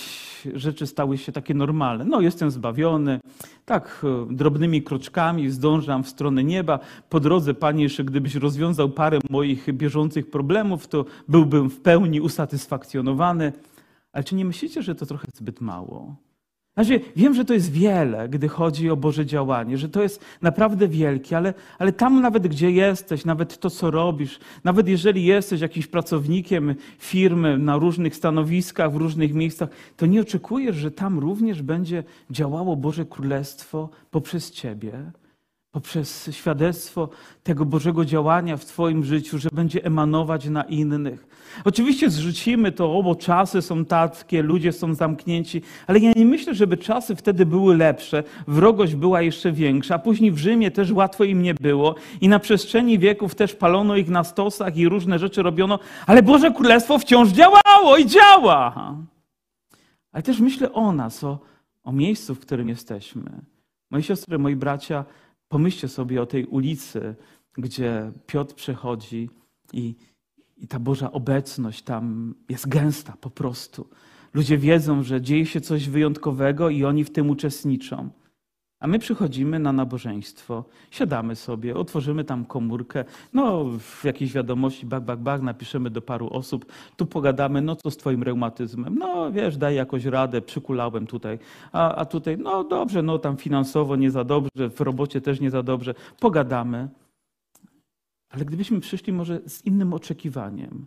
rzeczy 0.54 0.86
stały 0.86 1.18
się 1.18 1.32
takie 1.32 1.54
normalne. 1.54 2.04
No, 2.04 2.20
jestem 2.20 2.50
zbawiony, 2.50 3.20
tak, 3.64 4.06
drobnymi 4.30 4.82
kroczkami 4.82 5.50
zdążam 5.50 6.04
w 6.04 6.08
stronę 6.08 6.44
nieba. 6.44 6.78
Po 7.08 7.20
drodze, 7.20 7.54
Panie, 7.54 7.82
jeszcze 7.82 8.04
gdybyś 8.04 8.34
rozwiązał 8.34 8.88
parę 8.88 9.18
moich 9.30 9.74
bieżących 9.74 10.30
problemów, 10.30 10.88
to 10.88 11.04
byłbym 11.28 11.70
w 11.70 11.80
pełni 11.80 12.20
usatysfakcjonowany. 12.20 13.52
Ale 14.12 14.24
czy 14.24 14.34
nie 14.34 14.44
myślicie, 14.44 14.82
że 14.82 14.94
to 14.94 15.06
trochę 15.06 15.26
zbyt 15.34 15.60
mało? 15.60 16.16
Znaczy, 16.74 17.00
wiem, 17.16 17.34
że 17.34 17.44
to 17.44 17.54
jest 17.54 17.72
wiele, 17.72 18.28
gdy 18.28 18.48
chodzi 18.48 18.90
o 18.90 18.96
Boże 18.96 19.26
działanie, 19.26 19.78
że 19.78 19.88
to 19.88 20.02
jest 20.02 20.24
naprawdę 20.42 20.88
wielkie, 20.88 21.36
ale, 21.36 21.54
ale 21.78 21.92
tam 21.92 22.20
nawet 22.20 22.48
gdzie 22.48 22.70
jesteś, 22.70 23.24
nawet 23.24 23.58
to, 23.58 23.70
co 23.70 23.90
robisz, 23.90 24.38
nawet 24.64 24.88
jeżeli 24.88 25.24
jesteś 25.24 25.60
jakimś 25.60 25.86
pracownikiem 25.86 26.74
firmy 26.98 27.58
na 27.58 27.76
różnych 27.76 28.16
stanowiskach, 28.16 28.92
w 28.92 28.96
różnych 28.96 29.34
miejscach, 29.34 29.68
to 29.96 30.06
nie 30.06 30.20
oczekujesz, 30.20 30.76
że 30.76 30.90
tam 30.90 31.18
również 31.18 31.62
będzie 31.62 32.04
działało 32.30 32.76
Boże 32.76 33.04
Królestwo 33.04 33.88
poprzez 34.10 34.50
Ciebie 34.50 35.12
poprzez 35.72 36.30
świadectwo 36.32 37.08
tego 37.42 37.64
Bożego 37.64 38.04
działania 38.04 38.56
w 38.56 38.64
Twoim 38.64 39.04
życiu, 39.04 39.38
że 39.38 39.48
będzie 39.52 39.84
emanować 39.84 40.48
na 40.48 40.62
innych. 40.62 41.26
Oczywiście 41.64 42.10
zrzucimy 42.10 42.72
to, 42.72 43.02
bo 43.02 43.14
czasy 43.14 43.62
są 43.62 43.84
takie, 43.84 44.42
ludzie 44.42 44.72
są 44.72 44.94
zamknięci, 44.94 45.62
ale 45.86 45.98
ja 45.98 46.12
nie 46.16 46.24
myślę, 46.24 46.54
żeby 46.54 46.76
czasy 46.76 47.16
wtedy 47.16 47.46
były 47.46 47.76
lepsze, 47.76 48.22
wrogość 48.46 48.94
była 48.94 49.22
jeszcze 49.22 49.52
większa, 49.52 49.94
a 49.94 49.98
później 49.98 50.32
w 50.32 50.38
Rzymie 50.38 50.70
też 50.70 50.92
łatwo 50.92 51.24
im 51.24 51.42
nie 51.42 51.54
było 51.54 51.94
i 52.20 52.28
na 52.28 52.38
przestrzeni 52.38 52.98
wieków 52.98 53.34
też 53.34 53.54
palono 53.54 53.96
ich 53.96 54.08
na 54.08 54.24
stosach 54.24 54.76
i 54.76 54.88
różne 54.88 55.18
rzeczy 55.18 55.42
robiono, 55.42 55.78
ale 56.06 56.22
Boże 56.22 56.50
Królestwo 56.50 56.98
wciąż 56.98 57.28
działało 57.28 57.96
i 57.98 58.06
działa. 58.06 58.96
Ale 60.12 60.22
też 60.22 60.40
myślę 60.40 60.72
o 60.72 60.92
nas, 60.92 61.24
o, 61.24 61.38
o 61.84 61.92
miejscu, 61.92 62.34
w 62.34 62.40
którym 62.40 62.68
jesteśmy. 62.68 63.30
Moi 63.90 64.02
siostry, 64.02 64.38
moi 64.38 64.56
bracia, 64.56 65.04
Pomyślcie 65.52 65.88
sobie 65.88 66.22
o 66.22 66.26
tej 66.26 66.46
ulicy, 66.46 67.14
gdzie 67.58 68.12
Piotr 68.26 68.54
przechodzi 68.54 69.30
i, 69.72 69.94
i 70.56 70.68
ta 70.68 70.78
Boża 70.78 71.12
obecność 71.12 71.82
tam 71.82 72.34
jest 72.48 72.68
gęsta 72.68 73.16
po 73.20 73.30
prostu. 73.30 73.88
Ludzie 74.34 74.58
wiedzą, 74.58 75.02
że 75.02 75.22
dzieje 75.22 75.46
się 75.46 75.60
coś 75.60 75.88
wyjątkowego 75.88 76.70
i 76.70 76.84
oni 76.84 77.04
w 77.04 77.10
tym 77.10 77.30
uczestniczą. 77.30 78.10
A 78.82 78.86
my 78.86 78.98
przychodzimy 78.98 79.58
na 79.58 79.72
nabożeństwo, 79.72 80.64
siadamy 80.90 81.36
sobie, 81.36 81.74
otworzymy 81.74 82.24
tam 82.24 82.44
komórkę, 82.44 83.04
no 83.32 83.64
w 83.78 84.04
jakiejś 84.04 84.32
wiadomości, 84.32 84.86
bak, 84.86 85.04
bak, 85.04 85.20
bak, 85.20 85.42
napiszemy 85.42 85.90
do 85.90 86.02
paru 86.02 86.28
osób, 86.30 86.66
tu 86.96 87.06
pogadamy, 87.06 87.62
no 87.62 87.76
co 87.76 87.90
z 87.90 87.96
twoim 87.96 88.22
reumatyzmem? 88.22 88.98
No 88.98 89.32
wiesz, 89.32 89.56
daj 89.56 89.74
jakoś 89.74 90.04
radę, 90.04 90.40
przykulałem 90.40 91.06
tutaj, 91.06 91.38
a, 91.72 91.94
a 91.94 92.04
tutaj, 92.04 92.38
no 92.38 92.64
dobrze, 92.64 93.02
no 93.02 93.18
tam 93.18 93.36
finansowo 93.36 93.96
nie 93.96 94.10
za 94.10 94.24
dobrze, 94.24 94.70
w 94.70 94.80
robocie 94.80 95.20
też 95.20 95.40
nie 95.40 95.50
za 95.50 95.62
dobrze, 95.62 95.94
pogadamy. 96.20 96.88
Ale 98.30 98.44
gdybyśmy 98.44 98.80
przyszli 98.80 99.12
może 99.12 99.40
z 99.46 99.66
innym 99.66 99.92
oczekiwaniem, 99.92 100.86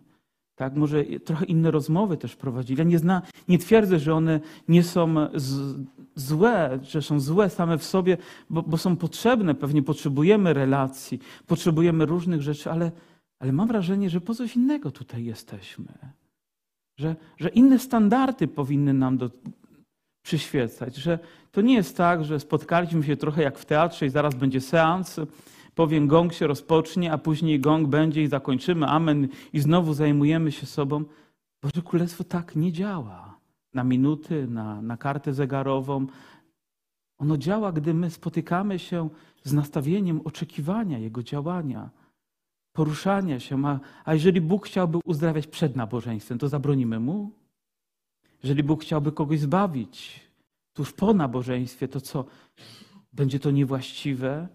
tak, 0.56 0.76
może 0.76 1.04
trochę 1.04 1.44
inne 1.44 1.70
rozmowy 1.70 2.16
też 2.16 2.36
prowadzili. 2.36 2.78
Ja 2.78 2.84
nie, 2.84 2.98
zna, 2.98 3.22
nie 3.48 3.58
twierdzę, 3.58 3.98
że 3.98 4.14
one 4.14 4.40
nie 4.68 4.82
są 4.82 5.14
z, 5.34 5.76
złe, 6.14 6.78
że 6.82 7.02
są 7.02 7.20
złe 7.20 7.50
same 7.50 7.78
w 7.78 7.84
sobie, 7.84 8.16
bo, 8.50 8.62
bo, 8.62 8.76
są 8.76 8.96
potrzebne. 8.96 9.54
Pewnie 9.54 9.82
potrzebujemy 9.82 10.54
relacji, 10.54 11.18
potrzebujemy 11.46 12.06
różnych 12.06 12.42
rzeczy, 12.42 12.70
ale, 12.70 12.90
ale 13.38 13.52
mam 13.52 13.68
wrażenie, 13.68 14.10
że 14.10 14.20
po 14.20 14.34
coś 14.34 14.56
innego 14.56 14.90
tutaj 14.90 15.24
jesteśmy. 15.24 15.84
że, 16.98 17.16
że 17.38 17.48
inne 17.48 17.78
standardy 17.78 18.48
powinny 18.48 18.94
nam 18.94 19.18
do, 19.18 19.30
przyświecać, 20.22 20.96
że 20.96 21.18
to 21.52 21.60
nie 21.60 21.74
jest 21.74 21.96
tak, 21.96 22.24
że 22.24 22.40
spotkaliśmy 22.40 23.02
się 23.02 23.16
trochę 23.16 23.42
jak 23.42 23.58
w 23.58 23.64
teatrze 23.64 24.06
i 24.06 24.10
zaraz 24.10 24.34
będzie 24.34 24.60
seans, 24.60 25.20
powiem 25.76 26.06
gong 26.06 26.32
się 26.32 26.46
rozpocznie, 26.46 27.12
a 27.12 27.18
później 27.18 27.60
gong 27.60 27.88
będzie 27.88 28.22
i 28.22 28.26
zakończymy, 28.26 28.86
amen 28.86 29.28
i 29.52 29.60
znowu 29.60 29.94
zajmujemy 29.94 30.52
się 30.52 30.66
sobą. 30.66 31.04
Boże 31.62 31.82
Królestwo 31.84 32.24
tak 32.24 32.56
nie 32.56 32.72
działa. 32.72 33.38
Na 33.74 33.84
minuty, 33.84 34.46
na, 34.46 34.82
na 34.82 34.96
kartę 34.96 35.34
zegarową. 35.34 36.06
Ono 37.18 37.36
działa, 37.36 37.72
gdy 37.72 37.94
my 37.94 38.10
spotykamy 38.10 38.78
się 38.78 39.08
z 39.42 39.52
nastawieniem 39.52 40.20
oczekiwania 40.24 40.98
Jego 40.98 41.22
działania, 41.22 41.90
poruszania 42.72 43.40
się. 43.40 43.66
A, 43.66 43.80
a 44.04 44.14
jeżeli 44.14 44.40
Bóg 44.40 44.66
chciałby 44.66 44.98
uzdrawiać 45.04 45.46
przed 45.46 45.76
nabożeństwem, 45.76 46.38
to 46.38 46.48
zabronimy 46.48 47.00
Mu? 47.00 47.30
Jeżeli 48.42 48.62
Bóg 48.62 48.82
chciałby 48.82 49.12
kogoś 49.12 49.40
zbawić 49.40 50.20
tuż 50.72 50.92
po 50.92 51.14
nabożeństwie, 51.14 51.88
to 51.88 52.00
co? 52.00 52.24
Będzie 53.12 53.40
to 53.40 53.50
niewłaściwe? 53.50 54.48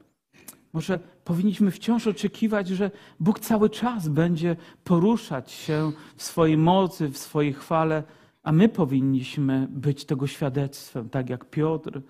Może 0.73 0.99
powinniśmy 1.23 1.71
wciąż 1.71 2.07
oczekiwać, 2.07 2.67
że 2.67 2.91
Bóg 3.19 3.39
cały 3.39 3.69
czas 3.69 4.07
będzie 4.07 4.55
poruszać 4.84 5.51
się 5.51 5.91
w 6.15 6.23
swojej 6.23 6.57
mocy, 6.57 7.10
w 7.10 7.17
swojej 7.17 7.53
chwale, 7.53 8.03
a 8.43 8.51
my 8.51 8.69
powinniśmy 8.69 9.67
być 9.69 10.05
tego 10.05 10.27
świadectwem, 10.27 11.10
tak 11.10 11.29
jak 11.29 11.45
Piotr, 11.45 12.01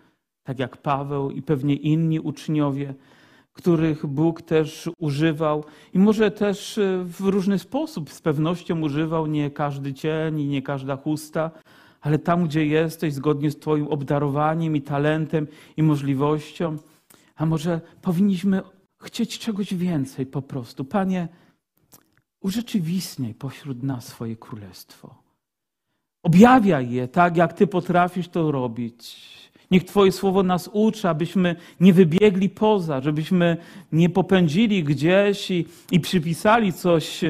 tak 0.44 0.60
jak 0.60 0.78
Paweł 0.78 1.32
i 1.32 1.42
pewnie 1.42 1.76
inni 1.76 2.20
uczniowie, 2.20 2.94
których 3.54 4.06
Bóg 4.06 4.42
też 4.42 4.90
używał 4.98 5.64
i 5.94 6.00
może 6.00 6.32
też 6.32 6.80
w 7.04 7.22
różny 7.22 7.60
sposób 7.60 8.10
z 8.10 8.22
pewnością 8.22 8.82
używał 8.82 9.28
nie 9.28 9.52
każdy 9.52 9.94
cień 9.94 10.40
i 10.40 10.48
nie 10.48 10.62
każda 10.62 10.98
chusta, 10.98 11.52
ale 12.02 12.20
tam, 12.20 12.46
gdzie 12.46 12.66
jesteś, 12.66 13.14
zgodnie 13.14 13.52
z 13.52 13.60
Twoim 13.60 13.88
obdarowaniem 13.88 14.76
i 14.76 14.82
talentem 14.82 15.48
i 15.78 15.84
możliwością, 15.84 16.78
a 17.42 17.46
może 17.46 17.82
powinniśmy 18.02 18.62
chcieć 19.04 19.40
czegoś 19.40 19.74
więcej 19.74 20.26
po 20.26 20.42
prostu. 20.42 20.86
Panie, 20.86 21.28
urzeczywistniaj 22.42 23.34
pośród 23.34 23.84
nas 23.84 24.08
swoje 24.08 24.36
królestwo. 24.36 25.16
Objawiaj 26.24 26.92
je 26.92 27.08
tak, 27.08 27.38
jak 27.38 27.54
Ty 27.54 27.68
potrafisz 27.68 28.28
to 28.28 28.52
robić. 28.52 29.18
Niech 29.72 29.84
Twoje 29.84 30.12
słowo 30.12 30.44
nas 30.44 30.70
uczy, 30.74 31.10
abyśmy 31.10 31.56
nie 31.80 31.94
wybiegli 31.94 32.50
poza, 32.50 33.02
żebyśmy 33.02 33.58
nie 33.92 34.10
popędzili 34.10 34.84
gdzieś 34.84 35.52
i, 35.52 35.66
i 35.92 36.00
przypisali 36.00 36.74
coś, 36.74 37.22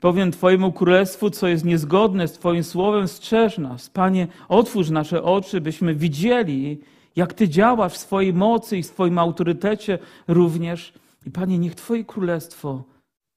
powiem 0.00 0.30
Twojemu 0.30 0.72
królestwu, 0.72 1.30
co 1.30 1.48
jest 1.48 1.64
niezgodne 1.64 2.28
z 2.28 2.32
Twoim 2.32 2.64
słowem. 2.64 3.08
Strzeż 3.08 3.58
nas. 3.58 3.90
Panie, 3.90 4.28
otwórz 4.48 4.90
nasze 4.90 5.22
oczy, 5.22 5.60
byśmy 5.60 5.94
widzieli, 5.94 6.78
jak 7.16 7.32
Ty 7.32 7.48
działasz 7.48 7.92
w 7.92 7.96
swojej 7.96 8.34
mocy 8.34 8.78
i 8.78 8.82
w 8.82 8.86
swoim 8.86 9.18
autorytecie 9.18 9.98
również. 10.28 10.92
I 11.26 11.30
Panie, 11.30 11.58
niech 11.58 11.74
Twoje 11.74 12.04
królestwo 12.04 12.84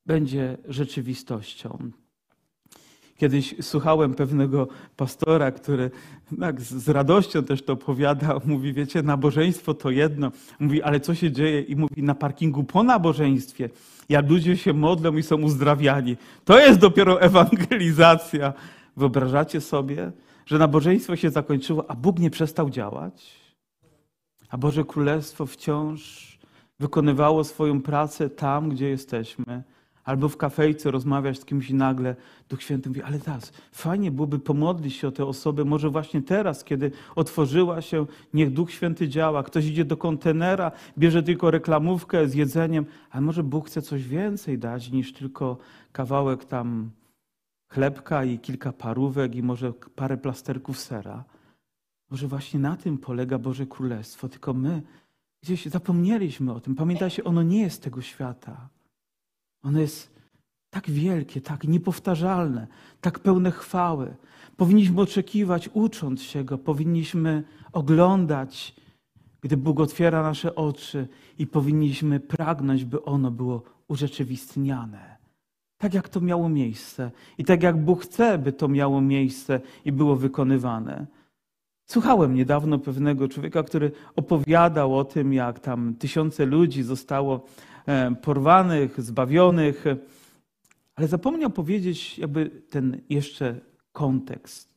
będzie 0.05 0.57
rzeczywistością. 0.67 1.91
Kiedyś 3.17 3.55
słuchałem 3.61 4.13
pewnego 4.13 4.67
pastora, 4.95 5.51
który 5.51 5.91
tak, 6.39 6.61
z 6.61 6.89
radością 6.89 7.43
też 7.43 7.63
to 7.63 7.73
opowiada. 7.73 8.39
Mówi, 8.45 8.73
wiecie, 8.73 9.03
nabożeństwo 9.03 9.73
to 9.73 9.89
jedno. 9.89 10.31
Mówi, 10.59 10.83
ale 10.83 10.99
co 10.99 11.15
się 11.15 11.31
dzieje? 11.31 11.61
I 11.61 11.75
mówi, 11.75 12.03
na 12.03 12.15
parkingu 12.15 12.63
po 12.63 12.83
nabożeństwie, 12.83 13.69
jak 14.09 14.29
ludzie 14.29 14.57
się 14.57 14.73
modlą 14.73 15.17
i 15.17 15.23
są 15.23 15.41
uzdrawiani. 15.41 16.17
To 16.45 16.59
jest 16.59 16.79
dopiero 16.79 17.21
ewangelizacja. 17.21 18.53
Wyobrażacie 18.97 19.61
sobie, 19.61 20.11
że 20.45 20.57
nabożeństwo 20.57 21.15
się 21.15 21.29
zakończyło, 21.29 21.91
a 21.91 21.95
Bóg 21.95 22.19
nie 22.19 22.29
przestał 22.29 22.69
działać? 22.69 23.40
A 24.51 24.57
Boże 24.57 24.83
Królestwo 24.83 25.45
wciąż 25.45 26.31
wykonywało 26.79 27.43
swoją 27.43 27.81
pracę 27.81 28.29
tam, 28.29 28.69
gdzie 28.69 28.89
jesteśmy. 28.89 29.63
Albo 30.03 30.29
w 30.29 30.37
kafejce 30.37 30.91
rozmawiać 30.91 31.39
z 31.39 31.45
kimś 31.45 31.69
i 31.69 31.73
nagle 31.73 32.15
Duch 32.49 32.63
Święty 32.63 32.89
mówi, 32.89 33.01
ale 33.01 33.19
teraz 33.19 33.51
fajnie 33.71 34.11
byłoby 34.11 34.39
pomodlić 34.39 34.95
się 34.95 35.07
o 35.07 35.11
tę 35.11 35.25
osobę, 35.25 35.65
może 35.65 35.89
właśnie 35.89 36.21
teraz, 36.21 36.63
kiedy 36.63 36.91
otworzyła 37.15 37.81
się, 37.81 38.05
niech 38.33 38.53
Duch 38.53 38.71
Święty 38.71 39.07
działa. 39.07 39.43
Ktoś 39.43 39.65
idzie 39.65 39.85
do 39.85 39.97
kontenera, 39.97 40.71
bierze 40.97 41.23
tylko 41.23 41.51
reklamówkę 41.51 42.27
z 42.27 42.33
jedzeniem, 42.33 42.85
ale 43.09 43.21
może 43.21 43.43
Bóg 43.43 43.67
chce 43.67 43.81
coś 43.81 44.07
więcej 44.07 44.57
dać 44.57 44.91
niż 44.91 45.13
tylko 45.13 45.57
kawałek 45.91 46.45
tam 46.45 46.91
chlebka 47.69 48.23
i 48.23 48.39
kilka 48.39 48.71
parówek 48.71 49.35
i 49.35 49.43
może 49.43 49.73
parę 49.95 50.17
plasterków 50.17 50.79
sera. 50.79 51.23
Może 52.11 52.27
właśnie 52.27 52.59
na 52.59 52.77
tym 52.77 52.97
polega 52.97 53.37
Boże 53.37 53.65
Królestwo, 53.65 54.29
tylko 54.29 54.53
my 54.53 54.81
gdzieś 55.43 55.65
zapomnieliśmy 55.65 56.53
o 56.53 56.59
tym. 56.59 56.75
Pamiętajcie, 56.75 57.23
ono 57.23 57.43
nie 57.43 57.61
jest 57.61 57.83
tego 57.83 58.01
świata. 58.01 58.69
Ono 59.63 59.79
jest 59.79 60.11
tak 60.69 60.89
wielkie, 60.89 61.41
tak 61.41 61.63
niepowtarzalne, 61.63 62.67
tak 63.01 63.19
pełne 63.19 63.51
chwały. 63.51 64.15
Powinniśmy 64.57 65.01
oczekiwać, 65.01 65.69
ucząc 65.73 66.21
się 66.21 66.43
go, 66.43 66.57
powinniśmy 66.57 67.43
oglądać, 67.73 68.75
gdy 69.41 69.57
Bóg 69.57 69.79
otwiera 69.79 70.23
nasze 70.23 70.55
oczy 70.55 71.07
i 71.37 71.47
powinniśmy 71.47 72.19
pragnąć, 72.19 72.85
by 72.85 73.03
ono 73.03 73.31
było 73.31 73.63
urzeczywistniane. 73.87 75.17
Tak 75.77 75.93
jak 75.93 76.09
to 76.09 76.21
miało 76.21 76.49
miejsce 76.49 77.11
i 77.37 77.45
tak 77.45 77.63
jak 77.63 77.83
Bóg 77.83 78.03
chce, 78.03 78.37
by 78.37 78.53
to 78.53 78.67
miało 78.67 79.01
miejsce 79.01 79.61
i 79.85 79.91
było 79.91 80.15
wykonywane. 80.15 81.20
Słuchałem 81.91 82.35
niedawno 82.35 82.79
pewnego 82.79 83.27
człowieka, 83.27 83.63
który 83.63 83.91
opowiadał 84.15 84.97
o 84.97 85.05
tym, 85.05 85.33
jak 85.33 85.59
tam 85.59 85.95
tysiące 85.99 86.45
ludzi 86.45 86.83
zostało 86.83 87.45
e, 87.85 88.15
porwanych, 88.15 89.01
zbawionych, 89.01 89.85
ale 90.95 91.07
zapomniał 91.07 91.49
powiedzieć 91.49 92.19
jakby 92.19 92.49
ten 92.49 93.01
jeszcze 93.09 93.55
kontekst, 93.91 94.75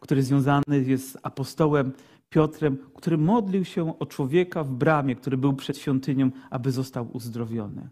który 0.00 0.22
związany 0.22 0.84
jest 0.86 1.12
z 1.12 1.16
apostołem 1.22 1.92
Piotrem, 2.30 2.78
który 2.94 3.18
modlił 3.18 3.64
się 3.64 3.98
o 3.98 4.06
człowieka 4.06 4.64
w 4.64 4.70
bramie, 4.70 5.16
który 5.16 5.36
był 5.36 5.52
przed 5.52 5.78
świątynią, 5.78 6.30
aby 6.50 6.72
został 6.72 7.08
uzdrowiony. 7.12 7.88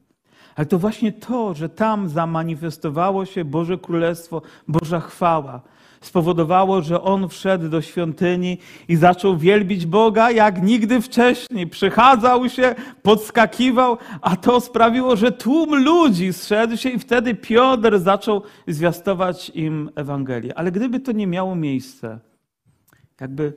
Ale 0.57 0.67
to 0.67 0.79
właśnie 0.79 1.13
to, 1.13 1.55
że 1.55 1.69
tam 1.69 2.09
zamanifestowało 2.09 3.25
się 3.27 3.45
Boże 3.45 3.79
Królestwo, 3.79 4.43
Boża 4.69 5.01
chwała, 5.01 5.63
spowodowało, 6.01 6.83
że 6.83 7.03
on 7.03 7.29
wszedł 7.29 7.69
do 7.69 7.83
świątyni 7.83 8.59
i 8.89 8.97
zaczął 8.97 9.37
wielbić 9.37 9.87
Boga 9.87 10.31
jak 10.31 10.63
nigdy 10.63 11.01
wcześniej. 11.01 11.67
Przychadzał 11.67 12.49
się, 12.49 12.75
podskakiwał, 13.03 13.99
a 14.21 14.37
to 14.37 14.61
sprawiło, 14.61 15.17
że 15.17 15.33
tłum 15.33 15.85
ludzi 15.85 16.33
zszedł 16.33 16.77
się 16.77 16.89
i 16.89 16.99
wtedy 16.99 17.35
Piotr 17.35 17.99
zaczął 17.99 18.43
zwiastować 18.69 19.51
im 19.55 19.91
Ewangelię. 19.95 20.59
Ale 20.59 20.73
gdyby 20.73 21.01
to 21.01 21.13
nie 21.13 21.27
miało 21.27 21.57
miejsca, 21.57 22.21
jakby 23.21 23.53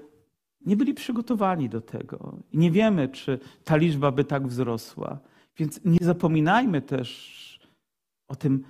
nie 0.66 0.78
byli 0.78 0.94
przygotowani 0.94 1.70
do 1.70 1.82
tego 1.82 2.38
i 2.52 2.58
nie 2.58 2.72
wiemy, 2.72 3.10
czy 3.10 3.40
ta 3.64 3.76
liczba 3.76 4.12
by 4.12 4.24
tak 4.24 4.48
wzrosła. 4.48 5.20
Więc 5.58 5.80
nie 5.86 5.98
zapominajmy 6.02 6.82
też 6.82 7.60
o 8.28 8.36
tym 8.36 8.64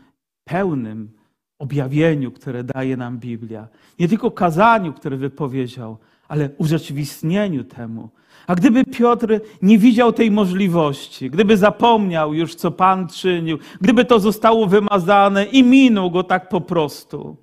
pełnym 0.44 1.19
objawieniu, 1.60 2.32
które 2.32 2.64
daje 2.64 2.98
nam 2.98 3.18
Biblia. 3.20 3.68
Nie 4.00 4.08
tylko 4.08 4.32
kazaniu, 4.32 4.94
które 4.94 5.18
wypowiedział, 5.18 5.98
ale 6.28 6.50
urzeczywistnieniu 6.58 7.64
temu. 7.64 8.10
A 8.48 8.56
gdyby 8.56 8.86
Piotr 8.86 9.40
nie 9.62 9.78
widział 9.78 10.14
tej 10.14 10.32
możliwości, 10.32 11.30
gdyby 11.30 11.58
zapomniał 11.58 12.34
już, 12.34 12.56
co 12.56 12.72
Pan 12.72 13.08
czynił, 13.08 13.58
gdyby 13.82 14.06
to 14.06 14.20
zostało 14.20 14.68
wymazane 14.68 15.46
i 15.46 15.64
minął 15.64 16.12
go 16.12 16.24
tak 16.24 16.50
po 16.50 16.62
prostu, 16.62 17.38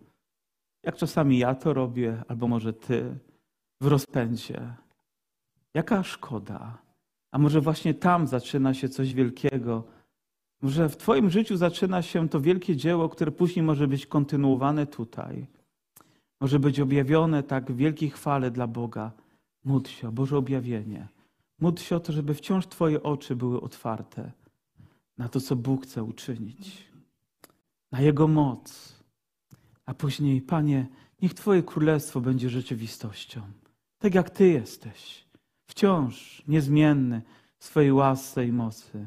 jak 0.82 0.96
czasami 0.96 1.38
ja 1.38 1.54
to 1.54 1.74
robię, 1.74 2.22
albo 2.28 2.48
może 2.48 2.72
ty, 2.72 3.18
w 3.80 3.86
rozpędzie. 3.86 4.60
Jaka 5.74 6.02
szkoda. 6.02 6.78
A 7.32 7.38
może 7.38 7.60
właśnie 7.60 7.94
tam 7.94 8.26
zaczyna 8.26 8.74
się 8.74 8.88
coś 8.88 9.14
wielkiego, 9.14 9.84
że 10.62 10.88
w 10.88 10.96
Twoim 10.96 11.30
życiu 11.30 11.56
zaczyna 11.56 12.02
się 12.02 12.28
to 12.28 12.40
wielkie 12.40 12.76
dzieło, 12.76 13.08
które 13.08 13.32
później 13.32 13.62
może 13.62 13.88
być 13.88 14.06
kontynuowane 14.06 14.86
tutaj. 14.86 15.46
Może 16.40 16.58
być 16.58 16.80
objawione 16.80 17.42
tak 17.42 17.72
w 17.72 17.76
wielkiej 17.76 18.10
chwale 18.10 18.50
dla 18.50 18.66
Boga. 18.66 19.12
Módl 19.64 19.90
się 19.90 20.08
o 20.08 20.12
Boże 20.12 20.38
objawienie. 20.38 21.08
Módl 21.60 21.82
się 21.82 21.96
o 21.96 22.00
to, 22.00 22.12
żeby 22.12 22.34
wciąż 22.34 22.66
Twoje 22.66 23.02
oczy 23.02 23.36
były 23.36 23.60
otwarte 23.60 24.32
na 25.18 25.28
to, 25.28 25.40
co 25.40 25.56
Bóg 25.56 25.82
chce 25.82 26.02
uczynić, 26.04 26.88
na 27.92 28.00
Jego 28.00 28.28
moc. 28.28 28.96
A 29.86 29.94
później, 29.94 30.42
Panie, 30.42 30.86
niech 31.22 31.34
Twoje 31.34 31.62
królestwo 31.62 32.20
będzie 32.20 32.50
rzeczywistością. 32.50 33.40
Tak 33.98 34.14
jak 34.14 34.30
Ty 34.30 34.48
jesteś, 34.48 35.24
wciąż 35.66 36.42
niezmienny 36.48 37.22
w 37.58 37.64
swojej 37.64 37.92
łasce 37.92 38.46
i 38.46 38.52
mocy. 38.52 39.06